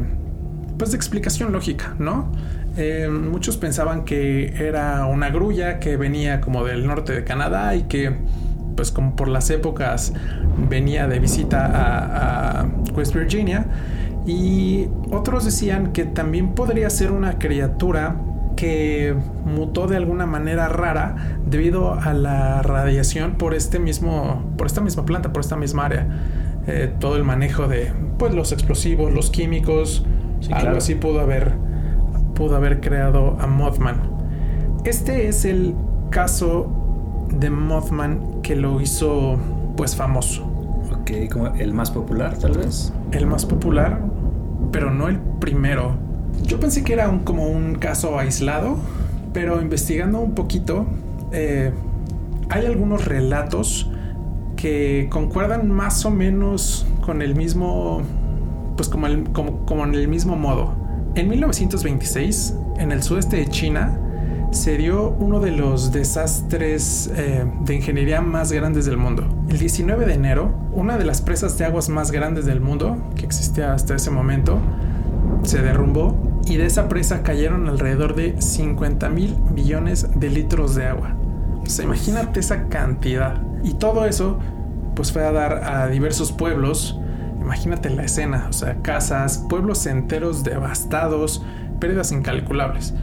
pues 0.79 0.91
de 0.91 0.97
explicación 0.97 1.53
lógica, 1.53 1.95
¿no? 1.99 2.31
Eh, 2.77 3.09
muchos 3.09 3.57
pensaban 3.59 4.05
que 4.05 4.55
era 4.67 5.05
una 5.07 5.31
grulla 5.31 5.79
que 5.79 5.97
venía 5.97 6.41
como 6.41 6.65
del 6.65 6.87
norte 6.87 7.13
de 7.13 7.25
Canadá 7.25 7.75
y 7.75 7.83
que, 7.85 8.17
pues 8.77 8.91
como 8.91 9.15
por 9.17 9.29
las 9.29 9.51
épocas, 9.51 10.13
venía 10.71 11.07
de 11.07 11.19
visita 11.19 11.67
a, 11.67 12.61
a 12.63 12.67
West 12.95 13.15
Virginia. 13.15 13.67
Y 14.27 14.87
otros 15.11 15.45
decían 15.45 15.93
que 15.93 16.05
también 16.05 16.55
podría 16.55 16.89
ser 16.91 17.11
una 17.13 17.39
criatura 17.39 18.17
que 18.57 19.15
mutó 19.45 19.87
de 19.87 19.97
alguna 19.97 20.27
manera 20.27 20.69
rara 20.69 21.39
debido 21.47 21.95
a 21.95 22.13
la 22.13 22.63
radiación 22.63 23.37
por 23.37 23.55
este 23.55 23.79
mismo 23.79 24.53
por 24.59 24.67
esta 24.67 24.83
misma 24.83 25.07
planta 25.07 25.33
por 25.33 25.41
esta 25.41 25.57
misma 25.57 25.87
área 25.87 26.07
Eh, 26.67 26.93
todo 27.01 27.17
el 27.17 27.25
manejo 27.25 27.67
de 27.67 27.93
pues 28.19 28.35
los 28.35 28.53
explosivos 28.53 29.13
los 29.13 29.31
químicos 29.31 30.05
Sí, 30.41 30.53
algo 30.53 30.61
claro. 30.61 30.79
así 30.79 30.95
pudo 30.95 31.21
haber 31.21 31.55
pudo 32.35 32.57
haber 32.57 32.81
creado 32.81 33.37
a 33.41 33.47
Mothman 33.47 34.01
este 34.85 35.29
es 35.29 35.45
el 35.45 35.75
caso 36.11 36.71
de 37.29 37.51
Mothman 37.51 38.43
que 38.43 38.57
lo 38.57 38.81
hizo 38.81 39.39
pues 39.77 39.97
famoso 39.97 40.53
Ok, 41.03 41.11
como 41.33 41.49
el 41.55 41.73
más 41.73 41.91
popular, 41.91 42.39
tal 42.39 42.53
vez. 42.53 42.93
el 43.13 43.27
más 43.27 43.47
popular, 43.47 44.01
pero 44.71 44.93
no 44.93 45.09
el 45.09 45.19
primero. 45.19 45.97
Yo 46.45 46.61
pensé 46.61 46.85
que 46.85 46.93
era 46.93 47.09
un, 47.09 47.21
como 47.21 47.49
un 47.49 47.75
caso 47.77 48.19
aislado, 48.19 48.77
pero 49.33 49.61
investigando 49.61 50.21
un 50.21 50.35
poquito, 50.35 50.87
eh, 51.33 51.73
hay 52.51 52.67
algunos 52.67 53.05
relatos 53.05 53.91
que 54.57 55.09
concuerdan 55.11 55.71
más 55.71 56.05
o 56.05 56.11
menos 56.11 56.87
con 57.05 57.23
el 57.23 57.35
mismo, 57.35 58.03
pues 58.77 58.89
como, 58.89 59.07
el, 59.07 59.25
como, 59.33 59.65
como 59.67 59.85
en 59.85 59.95
el 59.95 60.09
mismo 60.09 60.37
modo. 60.37 60.73
En 61.15 61.29
1926, 61.29 62.55
en 62.79 62.91
el 62.91 63.03
sudeste 63.03 63.37
de 63.37 63.47
China, 63.47 63.99
se 64.51 64.79
dio 64.79 65.11
uno 65.11 65.41
de 65.41 65.51
los 65.51 65.93
desastres 65.93 67.11
eh, 67.15 67.45
de 67.65 67.75
ingeniería 67.75 68.23
más 68.23 68.51
grandes 68.51 68.87
del 68.87 68.97
mundo. 68.97 69.25
El 69.51 69.59
19 69.59 70.07
de 70.07 70.15
enero, 70.15 70.55
una 70.73 70.97
de 70.97 71.05
las 71.05 71.21
presas 71.21 71.59
de 71.59 71.67
aguas 71.67 71.91
más 71.91 72.13
grandes 72.13 72.47
del 72.47 72.61
mundo, 72.61 72.97
que 73.15 73.27
existía 73.27 73.75
hasta 73.75 73.95
ese 73.95 74.11
momento, 74.11 74.59
se 75.43 75.61
derrumbó 75.61 76.17
y 76.47 76.57
de 76.57 76.65
esa 76.65 76.89
presa 76.89 77.23
cayeron 77.23 77.69
alrededor 77.69 78.15
de 78.15 78.41
50 78.41 79.11
mil 79.11 79.37
millones 79.55 80.09
de 80.15 80.31
litros 80.31 80.75
de 80.75 80.87
agua. 80.87 81.15
O 81.63 81.67
sea, 81.67 81.85
imagínate 81.85 82.41
esa 82.41 82.69
cantidad. 82.69 83.43
Y 83.63 83.75
todo 83.75 84.07
eso, 84.07 84.39
pues 84.95 85.13
fue 85.13 85.25
a 85.25 85.33
dar 85.33 85.63
a 85.65 85.89
diversos 85.89 86.33
pueblos. 86.33 86.99
Imagínate 87.43 87.91
la 87.91 88.05
escena, 88.05 88.47
o 88.49 88.53
sea, 88.53 88.77
casas, 88.83 89.45
pueblos 89.49 89.87
enteros 89.87 90.45
devastados, 90.45 91.43
pérdidas 91.81 92.13
incalculables. 92.13 92.95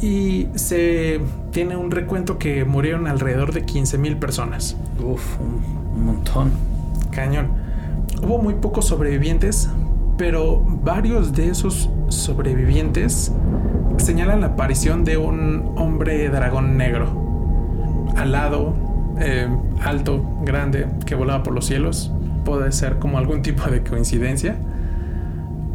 y 0.00 0.48
se 0.56 1.20
tiene 1.50 1.76
un 1.76 1.90
recuento 1.90 2.36
que 2.36 2.64
murieron 2.64 3.06
alrededor 3.06 3.52
de 3.52 3.64
15 3.64 3.96
mil 3.96 4.16
personas. 4.18 4.76
Uf, 5.02 5.40
un, 5.40 5.62
un 5.96 6.04
montón. 6.04 6.52
Cañón. 7.10 7.48
Hubo 8.22 8.38
muy 8.38 8.54
pocos 8.54 8.86
sobrevivientes, 8.86 9.68
pero 10.18 10.60
varios 10.60 11.32
de 11.32 11.48
esos 11.48 11.88
sobrevivientes 12.08 13.32
señalan 13.96 14.40
la 14.40 14.48
aparición 14.48 15.04
de 15.04 15.16
un 15.16 15.72
hombre 15.76 16.28
dragón 16.28 16.76
negro, 16.76 17.06
alado, 18.16 18.74
eh, 19.18 19.48
alto, 19.82 20.22
grande, 20.42 20.86
que 21.06 21.14
volaba 21.14 21.42
por 21.42 21.54
los 21.54 21.66
cielos. 21.66 22.12
Puede 22.44 22.72
ser 22.72 22.98
como 22.98 23.18
algún 23.18 23.42
tipo 23.42 23.70
de 23.70 23.82
coincidencia. 23.82 24.56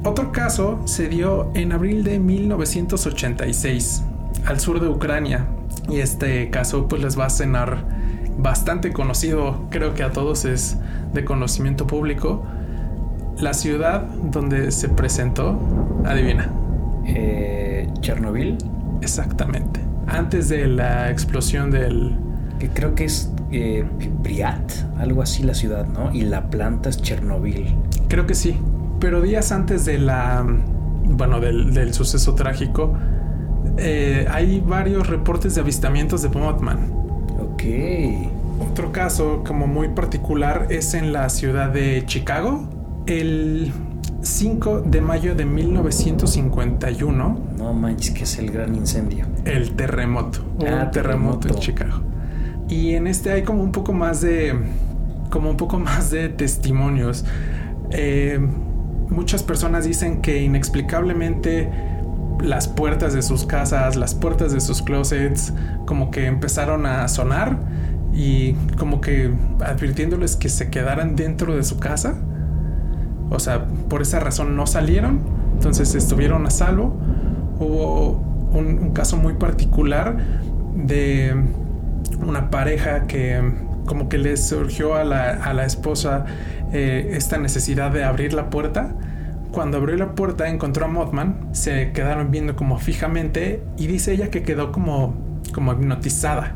Otro 0.03 0.31
caso 0.31 0.81
se 0.85 1.09
dio 1.09 1.51
en 1.55 1.71
abril 1.71 2.03
de 2.03 2.19
1986 2.19 4.03
al 4.45 4.59
sur 4.59 4.79
de 4.79 4.87
Ucrania 4.87 5.45
y 5.89 5.99
este 5.99 6.49
caso 6.49 6.87
pues 6.87 7.01
les 7.01 7.19
va 7.19 7.25
a 7.25 7.29
cenar 7.29 7.83
bastante 8.37 8.93
conocido, 8.93 9.67
creo 9.69 9.93
que 9.93 10.03
a 10.03 10.11
todos 10.11 10.45
es 10.45 10.77
de 11.13 11.25
conocimiento 11.25 11.85
público. 11.87 12.43
La 13.37 13.53
ciudad 13.53 14.01
donde 14.01 14.71
se 14.71 14.89
presentó, 14.89 15.59
adivina. 16.05 16.49
Eh, 17.05 17.89
Chernobyl, 18.01 18.57
Exactamente. 19.01 19.79
Antes 20.07 20.49
de 20.49 20.67
la 20.67 21.09
explosión 21.09 21.71
del... 21.71 22.15
que 22.59 22.69
creo 22.69 22.95
que 22.95 23.05
es 23.05 23.31
eh, 23.51 23.85
Priat, 24.23 24.71
algo 24.97 25.21
así 25.21 25.43
la 25.43 25.53
ciudad, 25.53 25.85
¿no? 25.87 26.13
Y 26.13 26.21
la 26.21 26.49
planta 26.49 26.89
es 26.89 27.01
Chernobyl. 27.01 27.75
Creo 28.07 28.25
que 28.25 28.35
sí. 28.35 28.55
Pero 28.99 29.21
días 29.21 29.51
antes 29.51 29.85
de 29.85 29.97
la... 29.97 30.45
Bueno, 31.05 31.39
del, 31.39 31.73
del 31.73 31.93
suceso 31.93 32.35
trágico, 32.35 32.93
eh, 33.77 34.27
hay 34.29 34.59
varios 34.61 35.07
reportes 35.07 35.55
de 35.55 35.61
avistamientos 35.61 36.21
de 36.21 36.29
Mothman. 36.29 36.91
Ok. 37.39 37.63
Otro 38.71 38.91
caso 38.91 39.43
como 39.47 39.67
muy 39.67 39.87
particular 39.89 40.67
es 40.69 40.93
en 40.93 41.13
la 41.13 41.29
ciudad 41.29 41.69
de 41.69 42.03
Chicago. 42.05 42.67
El 43.07 43.71
5 44.21 44.81
de 44.81 44.99
mayo 45.01 45.33
de 45.33 45.45
1951, 45.45 47.39
No 47.57 47.73
manches, 47.73 48.11
que 48.11 48.23
es 48.25 48.37
el 48.37 48.51
gran 48.51 48.75
incendio. 48.75 49.25
el 49.45 49.71
terremoto. 49.71 50.39
Ah, 50.39 50.43
un 50.49 50.59
terremoto 50.59 50.87
en 50.87 50.91
terremoto. 50.91 51.53
Chicago. 51.59 52.01
Y 52.69 52.93
en 52.93 53.07
este 53.07 53.31
hay 53.31 53.41
como 53.43 53.63
un 53.63 53.71
poco 53.71 53.93
más 53.93 54.21
de. 54.21 54.55
como 55.31 55.49
un 55.49 55.57
poco 55.57 55.79
más 55.79 56.11
de 56.11 56.29
testimonios. 56.29 57.25
Eh, 57.91 58.39
muchas 59.09 59.41
personas 59.41 59.85
dicen 59.85 60.21
que 60.21 60.43
inexplicablemente 60.43 61.69
las 62.41 62.67
puertas 62.67 63.13
de 63.13 63.23
sus 63.23 63.45
casas, 63.45 63.95
las 63.95 64.13
puertas 64.13 64.53
de 64.53 64.61
sus 64.61 64.81
closets, 64.81 65.51
como 65.85 66.11
que 66.11 66.27
empezaron 66.27 66.85
a 66.85 67.07
sonar 67.07 67.57
y 68.13 68.53
como 68.77 69.01
que 69.01 69.33
advirtiéndoles 69.59 70.35
que 70.35 70.47
se 70.47 70.69
quedaran 70.69 71.15
dentro 71.15 71.55
de 71.55 71.63
su 71.63 71.79
casa. 71.79 72.15
O 73.31 73.39
sea, 73.39 73.65
por 73.65 74.03
esa 74.03 74.19
razón 74.19 74.55
no 74.55 74.67
salieron, 74.67 75.21
entonces 75.53 75.95
estuvieron 75.95 76.45
a 76.45 76.51
salvo. 76.51 76.95
Hubo 77.59 78.11
un, 78.53 78.79
un 78.79 78.91
caso 78.91 79.17
muy 79.17 79.33
particular 79.33 80.17
de 80.75 81.35
una 82.25 82.49
pareja 82.49 83.07
que 83.07 83.41
como 83.85 84.07
que 84.07 84.19
le 84.19 84.37
surgió 84.37 84.95
a 84.95 85.03
la, 85.03 85.31
a 85.31 85.53
la 85.53 85.65
esposa 85.65 86.25
eh, 86.71 87.11
esta 87.13 87.39
necesidad 87.39 87.91
de 87.91 88.03
abrir 88.03 88.33
la 88.33 88.49
puerta. 88.49 88.93
Cuando 89.51 89.77
abrió 89.77 89.97
la 89.97 90.13
puerta 90.13 90.47
encontró 90.47 90.85
a 90.85 90.87
Mothman, 90.87 91.49
se 91.53 91.91
quedaron 91.91 92.29
viendo 92.29 92.55
como 92.55 92.77
fijamente 92.77 93.63
y 93.77 93.87
dice 93.87 94.13
ella 94.13 94.29
que 94.29 94.43
quedó 94.43 94.71
como, 94.71 95.15
como 95.53 95.73
hipnotizada. 95.73 96.55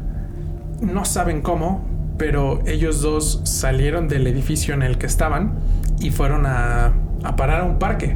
No 0.80 1.06
saben 1.06 1.42
cómo, 1.42 1.84
pero 2.20 2.62
ellos 2.68 3.02
dos 3.02 3.42
salieron 3.46 4.08
del 4.08 4.28
edificio 4.28 4.76
en 4.76 4.84
el 4.84 5.00
que 5.00 5.08
estaban 5.08 5.56
y 6.00 6.12
fueron 6.12 6.46
a, 6.46 6.94
a 7.24 7.36
parar 7.36 7.62
a 7.62 7.64
un 7.64 7.80
parque. 7.80 8.16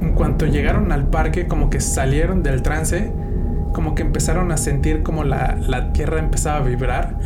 En 0.00 0.12
cuanto 0.12 0.46
llegaron 0.46 0.92
al 0.92 1.08
parque, 1.08 1.48
como 1.48 1.70
que 1.70 1.80
salieron 1.80 2.44
del 2.44 2.62
trance, 2.62 3.10
como 3.78 3.94
que 3.94 4.02
empezaron 4.02 4.50
a 4.50 4.56
sentir 4.56 5.04
como 5.04 5.22
la, 5.22 5.54
la 5.54 5.92
tierra 5.92 6.18
empezaba 6.18 6.56
a 6.56 6.62
vibrar. 6.62 7.16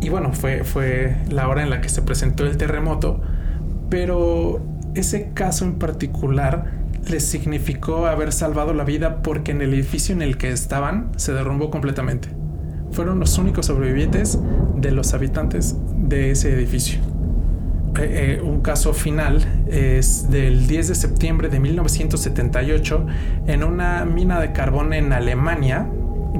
Y 0.00 0.08
bueno, 0.08 0.32
fue, 0.32 0.64
fue 0.64 1.18
la 1.28 1.46
hora 1.50 1.62
en 1.62 1.68
la 1.68 1.82
que 1.82 1.90
se 1.90 2.00
presentó 2.00 2.46
el 2.46 2.56
terremoto. 2.56 3.20
Pero 3.90 4.62
ese 4.94 5.32
caso 5.34 5.66
en 5.66 5.74
particular 5.74 6.72
les 7.10 7.26
significó 7.26 8.06
haber 8.06 8.32
salvado 8.32 8.72
la 8.72 8.84
vida 8.84 9.20
porque 9.20 9.50
en 9.50 9.60
el 9.60 9.74
edificio 9.74 10.14
en 10.14 10.22
el 10.22 10.38
que 10.38 10.50
estaban 10.50 11.10
se 11.16 11.34
derrumbó 11.34 11.70
completamente. 11.70 12.30
Fueron 12.92 13.20
los 13.20 13.36
únicos 13.36 13.66
sobrevivientes 13.66 14.38
de 14.76 14.92
los 14.92 15.12
habitantes 15.12 15.76
de 15.94 16.30
ese 16.30 16.54
edificio. 16.54 17.00
Eh, 17.98 18.38
eh, 18.38 18.42
un 18.42 18.60
caso 18.60 18.92
final 18.92 19.44
es 19.70 20.30
del 20.30 20.66
10 20.66 20.88
de 20.88 20.94
septiembre 20.94 21.48
de 21.48 21.60
1978 21.60 23.06
en 23.46 23.64
una 23.64 24.04
mina 24.04 24.40
de 24.40 24.52
carbón 24.52 24.92
en 24.92 25.12
Alemania. 25.12 25.88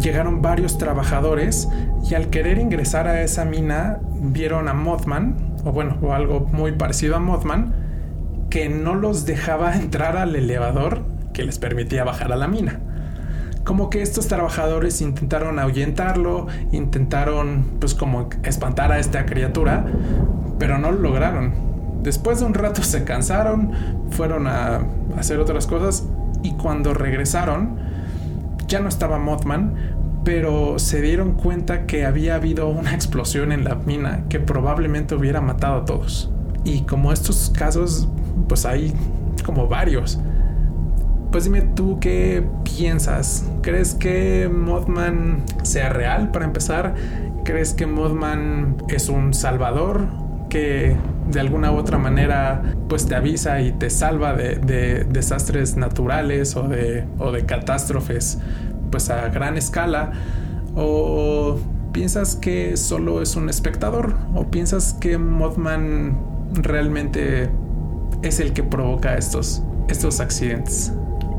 Llegaron 0.01 0.43
varios 0.43 0.77
trabajadores 0.77 1.69
y 2.09 2.15
al 2.15 2.29
querer 2.29 2.59
ingresar 2.59 3.09
a 3.09 3.23
esa 3.23 3.45
mina 3.45 4.01
vieron 4.21 4.69
a 4.69 4.75
Mothman, 4.75 5.37
o 5.65 5.73
bueno, 5.73 5.97
o 6.03 6.13
algo 6.13 6.41
muy 6.41 6.73
parecido 6.73 7.17
a 7.17 7.21
Mothman, 7.21 7.75
que 8.51 8.69
no 8.69 8.95
los 8.95 9.25
dejaba 9.25 9.75
entrar 9.77 10.17
al 10.17 10.37
elevador 10.37 11.05
que 11.33 11.45
les 11.45 11.59
permitía 11.59 12.05
bajar 12.05 12.33
a 12.33 12.37
la 12.37 12.49
mina. 12.49 12.81
Como 13.65 13.91
que 13.91 14.01
estos 14.01 14.29
trabajadores 14.29 15.01
intentaron 15.01 15.59
ahuyentarlo, 15.59 16.47
intentaron 16.71 17.65
pues 17.81 17.95
como 17.95 18.29
espantar 18.45 18.93
a 18.93 19.01
esta 19.01 19.27
criatura, 19.27 19.87
pero 20.59 20.79
no 20.79 20.91
lo 20.93 20.99
lograron. 21.01 21.53
Después 22.03 22.41
de 22.41 22.47
un 22.47 22.55
rato 22.55 22.83
se 22.83 23.05
cansaron, 23.05 23.73
fueron 24.11 24.47
a 24.47 24.81
hacer 25.19 25.41
otras 25.41 25.67
cosas 25.67 26.07
y 26.43 26.53
cuando 26.53 26.95
regresaron 26.95 27.79
ya 28.69 28.81
no 28.81 28.89
estaba 28.89 29.19
Mothman, 29.19 29.75
pero 30.25 30.79
se 30.79 31.01
dieron 31.01 31.35
cuenta 31.35 31.87
que 31.87 32.05
había 32.05 32.35
habido 32.35 32.69
una 32.69 32.95
explosión 32.95 33.53
en 33.53 33.65
la 33.65 33.77
mina 33.77 34.25
que 34.29 34.41
probablemente 34.41 35.15
hubiera 35.15 35.41
matado 35.41 35.83
a 35.83 35.85
todos. 35.85 36.31
Y 36.65 36.83
como 36.83 37.13
estos 37.13 37.53
casos, 37.57 38.09
pues 38.49 38.67
hay 38.67 38.93
como 39.45 39.69
varios. 39.69 40.19
Pues 41.31 41.45
dime 41.45 41.63
tú 41.63 41.99
qué 42.01 42.45
piensas. 42.65 43.49
¿Crees 43.63 43.95
que 43.95 44.51
Mothman 44.53 45.45
sea 45.63 45.91
real 45.91 46.33
para 46.33 46.45
empezar? 46.45 46.95
¿Crees 47.45 47.73
que 47.73 47.87
Mothman 47.87 48.77
es 48.89 49.09
un 49.09 49.33
salvador 49.33 50.09
que 50.49 50.97
de 51.31 51.41
alguna 51.41 51.73
u 51.73 51.77
otra 51.77 51.99
manera 51.99 52.63
pues 52.89 53.07
te 53.07 53.15
avisa 53.15 53.61
y 53.61 53.73
te 53.73 53.91
salva 53.91 54.33
de, 54.35 54.57
de 54.57 55.05
desastres 55.05 55.77
naturales 55.77 56.57
o 56.57 56.63
de, 56.69 57.05
o 57.19 57.33
de 57.33 57.45
catástrofes 57.45 58.39
pues 58.91 59.11
a 59.11 59.29
gran 59.29 59.57
escala? 59.57 60.13
¿O 60.75 61.59
piensas 61.93 62.37
que 62.37 62.77
solo 62.77 63.23
es 63.23 63.37
un 63.37 63.49
espectador? 63.49 64.17
¿O 64.35 64.45
piensas 64.51 64.95
que 64.95 65.19
Mothman 65.19 66.19
realmente 66.55 67.51
es 68.23 68.41
el 68.41 68.53
que 68.53 68.63
provoca 68.63 69.17
estos, 69.17 69.63
estos 69.89 70.21
accidentes? 70.21 70.93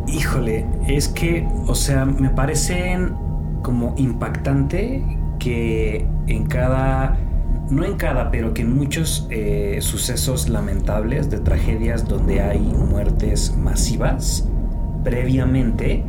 Híjole, 0.08 0.66
es 0.88 1.08
que, 1.10 1.48
o 1.68 1.76
sea, 1.76 2.06
me 2.06 2.30
parecen 2.30 3.14
como 3.62 3.94
impactante 3.98 5.04
que 5.40 6.08
en 6.28 6.46
cada, 6.46 7.18
no 7.70 7.84
en 7.86 7.96
cada, 7.98 8.32
pero 8.32 8.54
que 8.54 8.62
en 8.62 8.76
muchos 8.76 9.28
eh, 9.30 9.80
sucesos 9.82 10.50
lamentables 10.50 11.30
de 11.30 11.40
tragedias 11.40 12.08
donde 12.08 12.42
hay 12.42 12.60
muertes 12.60 13.56
masivas, 13.58 14.48
previamente 15.04 16.04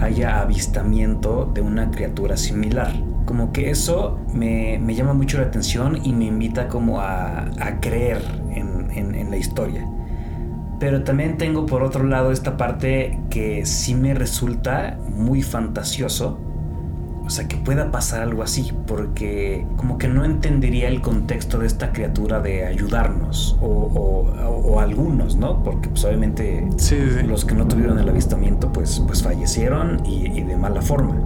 haya 0.00 0.40
avistamiento 0.40 1.50
de 1.54 1.60
una 1.60 1.90
criatura 1.90 2.36
similar. 2.36 2.92
Como 3.24 3.52
que 3.52 3.70
eso 3.70 4.18
me, 4.34 4.78
me 4.80 4.94
llama 4.94 5.14
mucho 5.14 5.38
la 5.38 5.44
atención 5.44 5.98
y 6.04 6.12
me 6.12 6.26
invita 6.26 6.68
como 6.68 7.00
a, 7.00 7.44
a 7.60 7.80
creer 7.80 8.22
en, 8.50 8.90
en- 8.90 9.14
en 9.14 9.30
la 9.30 9.36
historia. 9.36 9.86
Pero 10.80 11.04
también 11.04 11.38
tengo 11.38 11.66
por 11.66 11.82
otro 11.84 12.04
lado 12.04 12.32
esta 12.32 12.56
parte 12.56 13.20
que 13.30 13.64
sí 13.66 13.94
me 13.94 14.14
resulta 14.14 14.98
muy 15.08 15.42
fantasioso. 15.42 16.40
O 17.32 17.34
sea, 17.34 17.48
que 17.48 17.56
pueda 17.56 17.90
pasar 17.90 18.20
algo 18.20 18.42
así, 18.42 18.74
porque 18.86 19.64
como 19.78 19.96
que 19.96 20.06
no 20.06 20.22
entendería 20.26 20.88
el 20.88 21.00
contexto 21.00 21.58
de 21.58 21.66
esta 21.66 21.90
criatura 21.90 22.40
de 22.40 22.66
ayudarnos, 22.66 23.56
o, 23.62 23.66
o- 23.68 24.72
o- 24.74 24.80
algunos, 24.80 25.36
¿no? 25.36 25.62
Porque 25.62 25.88
pues 25.88 26.04
obviamente 26.04 26.68
Sí, 26.76 26.98
sí, 27.18 27.26
los 27.26 27.46
que 27.46 27.54
no 27.54 27.66
tuvieron 27.66 27.98
el 27.98 28.06
avistamiento 28.06 28.70
pues, 28.70 29.00
pues 29.06 29.22
fallecieron 29.22 30.04
y, 30.04 30.26
y 30.26 30.42
de 30.42 30.58
mala 30.58 30.82
forma. 30.82 31.22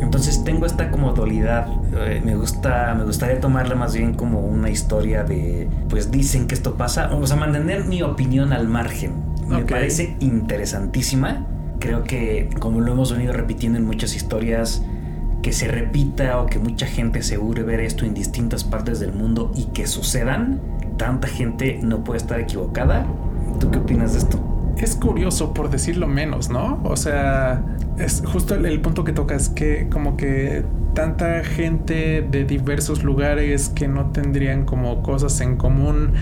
Entonces 0.00 0.42
tengo 0.42 0.64
esta 0.64 0.90
como 0.90 1.12
dualidad. 1.12 1.68
eh, 1.94 2.22
me 2.24 2.34
gusta, 2.34 2.94
me 2.96 3.04
gustaría 3.04 3.38
tomarla 3.38 3.74
más 3.74 3.94
bien 3.94 4.14
como 4.14 4.40
una 4.40 4.70
historia 4.70 5.22
de, 5.22 5.68
pues 5.90 6.10
dicen 6.10 6.46
que 6.46 6.54
esto 6.54 6.76
pasa, 6.76 7.14
o 7.14 7.26
sea, 7.26 7.36
mantener 7.36 7.84
mi 7.84 8.00
opinión 8.00 8.54
al 8.54 8.68
margen. 8.68 9.12
Me 9.46 9.56
Ok. 9.64 9.68
parece 9.70 10.16
interesantísima, 10.20 11.46
Creo 11.78 12.04
que 12.04 12.48
como 12.58 12.80
lo 12.80 12.92
hemos 12.92 13.12
venido 13.12 13.34
repitiendo 13.34 13.78
en 13.78 13.84
muchas 13.84 14.16
historias, 14.16 14.82
que 15.46 15.52
se 15.52 15.68
repita 15.68 16.40
o 16.40 16.46
que 16.46 16.58
mucha 16.58 16.88
gente 16.88 17.20
asegure 17.20 17.62
ver 17.62 17.78
esto 17.78 18.04
en 18.04 18.14
distintas 18.14 18.64
partes 18.64 18.98
del 18.98 19.12
mundo 19.12 19.52
y 19.54 19.66
que 19.66 19.86
sucedan, 19.86 20.60
tanta 20.96 21.28
gente 21.28 21.78
no 21.80 22.02
puede 22.02 22.18
estar 22.18 22.40
equivocada. 22.40 23.06
¿Tú 23.60 23.70
qué 23.70 23.78
opinas 23.78 24.14
de 24.14 24.18
esto? 24.18 24.74
Es 24.76 24.96
curioso 24.96 25.54
por 25.54 25.70
decirlo 25.70 26.08
menos, 26.08 26.50
¿no? 26.50 26.80
O 26.82 26.96
sea, 26.96 27.62
es 27.96 28.24
justo 28.26 28.56
el, 28.56 28.66
el 28.66 28.80
punto 28.80 29.04
que 29.04 29.12
tocas 29.12 29.48
que 29.48 29.88
como 29.88 30.16
que 30.16 30.64
tanta 30.94 31.44
gente 31.44 32.26
de 32.28 32.44
diversos 32.44 33.04
lugares 33.04 33.68
que 33.68 33.86
no 33.86 34.10
tendrían 34.10 34.64
como 34.64 35.00
cosas 35.00 35.40
en 35.40 35.56
común, 35.56 36.14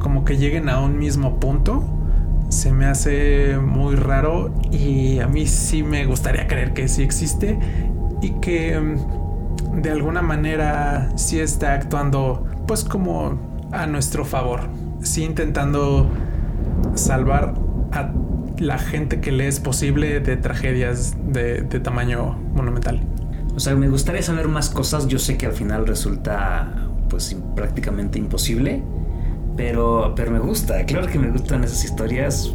como 0.00 0.24
que 0.24 0.36
lleguen 0.36 0.68
a 0.68 0.80
un 0.80 0.98
mismo 0.98 1.38
punto, 1.38 1.84
se 2.48 2.72
me 2.72 2.86
hace 2.86 3.56
muy 3.56 3.94
raro 3.94 4.52
y 4.72 5.20
a 5.20 5.28
mí 5.28 5.46
sí 5.46 5.84
me 5.84 6.06
gustaría 6.06 6.48
creer 6.48 6.72
que 6.72 6.88
sí 6.88 7.04
existe 7.04 7.56
y 8.20 8.30
que 8.40 8.78
mm, 8.78 9.82
de 9.82 9.90
alguna 9.90 10.22
manera 10.22 11.10
sí 11.16 11.40
está 11.40 11.74
actuando 11.74 12.46
pues 12.66 12.84
como 12.84 13.38
a 13.72 13.86
nuestro 13.86 14.24
favor, 14.24 14.68
sí 15.00 15.24
intentando 15.24 16.08
salvar 16.94 17.54
a 17.92 18.12
la 18.58 18.78
gente 18.78 19.20
que 19.20 19.30
le 19.30 19.46
es 19.46 19.60
posible 19.60 20.20
de 20.20 20.36
tragedias 20.36 21.16
de 21.32 21.62
tamaño 21.80 22.36
monumental. 22.54 23.00
O 23.58 23.60
sea, 23.60 23.74
me 23.74 23.88
gustaría 23.88 24.22
saber 24.22 24.46
más 24.46 24.70
cosas. 24.70 25.08
Yo 25.08 25.18
sé 25.18 25.36
que 25.36 25.44
al 25.44 25.52
final 25.52 25.84
resulta 25.84 26.72
pues 27.08 27.36
prácticamente 27.56 28.16
imposible, 28.16 28.84
pero, 29.56 30.12
pero 30.14 30.30
me 30.30 30.38
gusta. 30.38 30.84
Claro 30.84 31.08
que 31.08 31.18
me 31.18 31.28
gustan 31.28 31.64
esas 31.64 31.84
historias. 31.84 32.54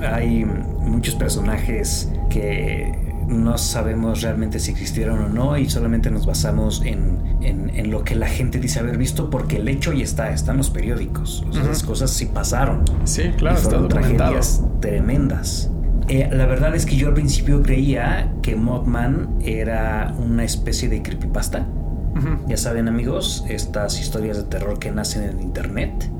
Hay 0.00 0.44
muchos 0.44 1.14
personajes 1.14 2.10
que 2.28 3.11
no 3.32 3.58
sabemos 3.58 4.22
realmente 4.22 4.58
si 4.58 4.70
existieron 4.70 5.18
o 5.20 5.28
no 5.28 5.56
y 5.56 5.68
solamente 5.68 6.10
nos 6.10 6.26
basamos 6.26 6.82
en, 6.84 7.18
en, 7.40 7.70
en, 7.70 7.90
lo 7.90 8.04
que 8.04 8.14
la 8.14 8.28
gente 8.28 8.58
dice 8.58 8.80
haber 8.80 8.98
visto 8.98 9.30
porque 9.30 9.56
el 9.56 9.68
hecho 9.68 9.92
ya 9.92 10.04
está, 10.04 10.32
está 10.32 10.52
en 10.52 10.58
los 10.58 10.70
periódicos. 10.70 11.44
O 11.48 11.52
sea, 11.52 11.62
uh 11.62 11.64
-huh. 11.64 11.68
Las 11.68 11.82
cosas 11.82 12.10
sí 12.10 12.26
pasaron. 12.26 12.84
Sí, 13.04 13.30
claro, 13.36 13.58
y 13.58 13.62
fueron 13.62 13.88
tragedias 13.88 14.62
tremendas. 14.80 15.70
Eh, 16.08 16.28
la 16.30 16.46
verdad 16.46 16.74
es 16.74 16.84
que 16.84 16.96
yo 16.96 17.08
al 17.08 17.14
principio 17.14 17.62
creía 17.62 18.32
que 18.42 18.56
Mothman 18.56 19.38
era 19.40 20.14
una 20.18 20.44
especie 20.44 20.88
de 20.88 21.02
creepypasta. 21.02 21.66
Uh 22.14 22.18
-huh. 22.18 22.38
Ya 22.48 22.56
saben 22.56 22.88
amigos, 22.88 23.44
estas 23.48 24.00
historias 24.00 24.36
de 24.36 24.44
terror 24.44 24.78
que 24.78 24.90
nacen 24.90 25.22
en 25.22 25.40
internet. 25.40 26.10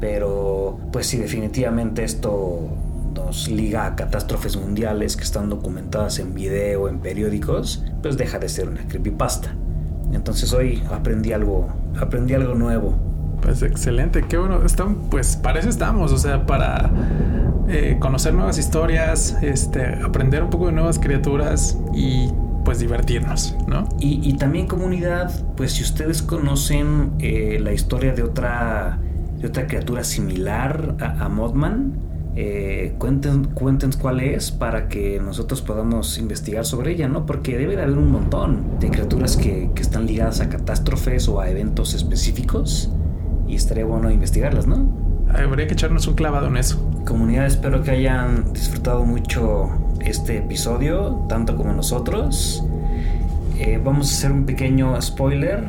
Pero 0.00 0.78
pues 0.92 1.06
sí, 1.06 1.16
definitivamente 1.16 2.02
esto 2.04 2.68
nos 3.14 3.48
liga 3.48 3.86
a 3.86 3.96
catástrofes 3.96 4.56
mundiales 4.56 5.16
que 5.16 5.24
están 5.24 5.48
documentadas 5.48 6.18
en 6.18 6.34
video, 6.34 6.88
en 6.88 6.98
periódicos, 6.98 7.84
pues 8.02 8.16
deja 8.16 8.38
de 8.38 8.48
ser 8.48 8.68
una 8.68 8.86
creepypasta. 8.88 9.54
Entonces 10.12 10.52
hoy 10.52 10.82
aprendí 10.90 11.32
algo, 11.32 11.68
aprendí 12.00 12.34
algo 12.34 12.54
nuevo. 12.54 12.94
Pues 13.40 13.62
excelente, 13.62 14.24
qué 14.28 14.38
bueno. 14.38 14.64
Están, 14.64 14.96
pues 15.10 15.36
para 15.36 15.58
eso 15.60 15.68
estamos, 15.68 16.12
o 16.12 16.18
sea, 16.18 16.46
para 16.46 16.90
eh, 17.68 17.96
conocer 18.00 18.34
nuevas 18.34 18.58
historias, 18.58 19.36
este, 19.42 19.84
aprender 20.04 20.42
un 20.42 20.50
poco 20.50 20.66
de 20.66 20.72
nuevas 20.72 20.98
criaturas 20.98 21.78
y 21.94 22.28
pues 22.64 22.78
divertirnos, 22.78 23.56
¿no? 23.66 23.88
Y, 23.98 24.20
y 24.22 24.34
también 24.34 24.68
comunidad, 24.68 25.32
pues 25.56 25.72
si 25.72 25.82
ustedes 25.82 26.22
conocen 26.22 27.12
eh, 27.18 27.58
la 27.60 27.72
historia 27.72 28.12
de 28.12 28.22
otra, 28.22 29.00
de 29.38 29.48
otra 29.48 29.66
criatura 29.66 30.04
similar 30.04 30.94
a, 31.00 31.24
a 31.24 31.28
Mothman, 31.28 32.11
eh, 32.34 32.94
cuenten, 32.98 33.44
cuenten 33.44 33.90
cuál 33.92 34.20
es 34.20 34.50
para 34.50 34.88
que 34.88 35.20
nosotros 35.20 35.60
podamos 35.60 36.18
investigar 36.18 36.64
sobre 36.64 36.92
ella, 36.92 37.08
¿no? 37.08 37.26
Porque 37.26 37.58
debe 37.58 37.76
de 37.76 37.82
haber 37.82 37.98
un 37.98 38.10
montón 38.10 38.78
de 38.80 38.88
criaturas 38.88 39.36
que, 39.36 39.70
que 39.74 39.82
están 39.82 40.06
ligadas 40.06 40.40
a 40.40 40.48
catástrofes 40.48 41.28
o 41.28 41.40
a 41.40 41.50
eventos 41.50 41.92
específicos 41.92 42.90
y 43.46 43.56
estaría 43.56 43.84
bueno 43.84 44.10
investigarlas, 44.10 44.66
¿no? 44.66 45.02
Habría 45.28 45.66
que 45.66 45.74
echarnos 45.74 46.06
un 46.06 46.14
clavado 46.14 46.46
en 46.46 46.56
eso. 46.56 46.78
Comunidad, 47.06 47.46
espero 47.46 47.82
que 47.82 47.90
hayan 47.90 48.52
disfrutado 48.52 49.04
mucho 49.04 49.70
este 50.00 50.38
episodio, 50.38 51.26
tanto 51.28 51.56
como 51.56 51.72
nosotros. 51.72 52.64
Eh, 53.58 53.80
vamos 53.82 54.10
a 54.10 54.12
hacer 54.14 54.32
un 54.32 54.46
pequeño 54.46 55.00
spoiler. 55.00 55.64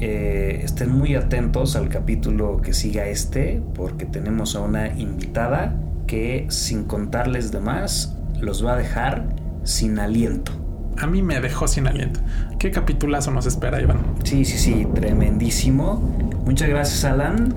Eh, 0.00 0.60
estén 0.62 0.90
muy 0.90 1.14
atentos 1.14 1.76
al 1.76 1.88
capítulo 1.88 2.60
que 2.60 2.72
siga 2.72 3.06
este, 3.06 3.62
porque 3.74 4.04
tenemos 4.04 4.56
a 4.56 4.60
una 4.60 4.88
invitada 4.88 5.76
que 6.06 6.46
sin 6.50 6.84
contarles 6.84 7.52
de 7.52 7.60
más 7.60 8.16
los 8.40 8.64
va 8.64 8.74
a 8.74 8.76
dejar 8.76 9.34
sin 9.64 9.98
aliento. 9.98 10.52
A 10.98 11.06
mí 11.06 11.22
me 11.22 11.40
dejó 11.40 11.66
sin 11.66 11.86
aliento. 11.86 12.20
¿Qué 12.58 12.70
capitulazo 12.70 13.30
nos 13.30 13.46
espera, 13.46 13.80
Iván? 13.80 13.98
Sí, 14.22 14.44
sí, 14.44 14.58
sí, 14.58 14.86
tremendísimo. 14.94 15.96
Muchas 16.44 16.68
gracias, 16.68 17.04
Alan. 17.04 17.54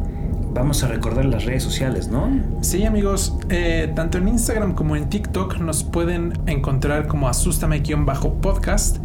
Vamos 0.53 0.83
a 0.83 0.87
recordar 0.87 1.25
las 1.25 1.45
redes 1.45 1.61
sociales, 1.61 2.07
¿no? 2.07 2.31
Sí, 2.61 2.83
amigos, 2.85 3.37
eh, 3.49 3.91
tanto 3.95 4.17
en 4.17 4.27
Instagram 4.27 4.73
como 4.73 4.95
en 4.95 5.07
TikTok 5.07 5.59
nos 5.59 5.83
pueden 5.83 6.33
encontrar 6.47 7.07
como 7.07 7.29
asústame-podcast. 7.29 8.97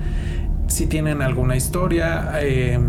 Si 0.68 0.87
tienen 0.87 1.20
alguna 1.20 1.55
historia, 1.57 2.33
eh, 2.40 2.81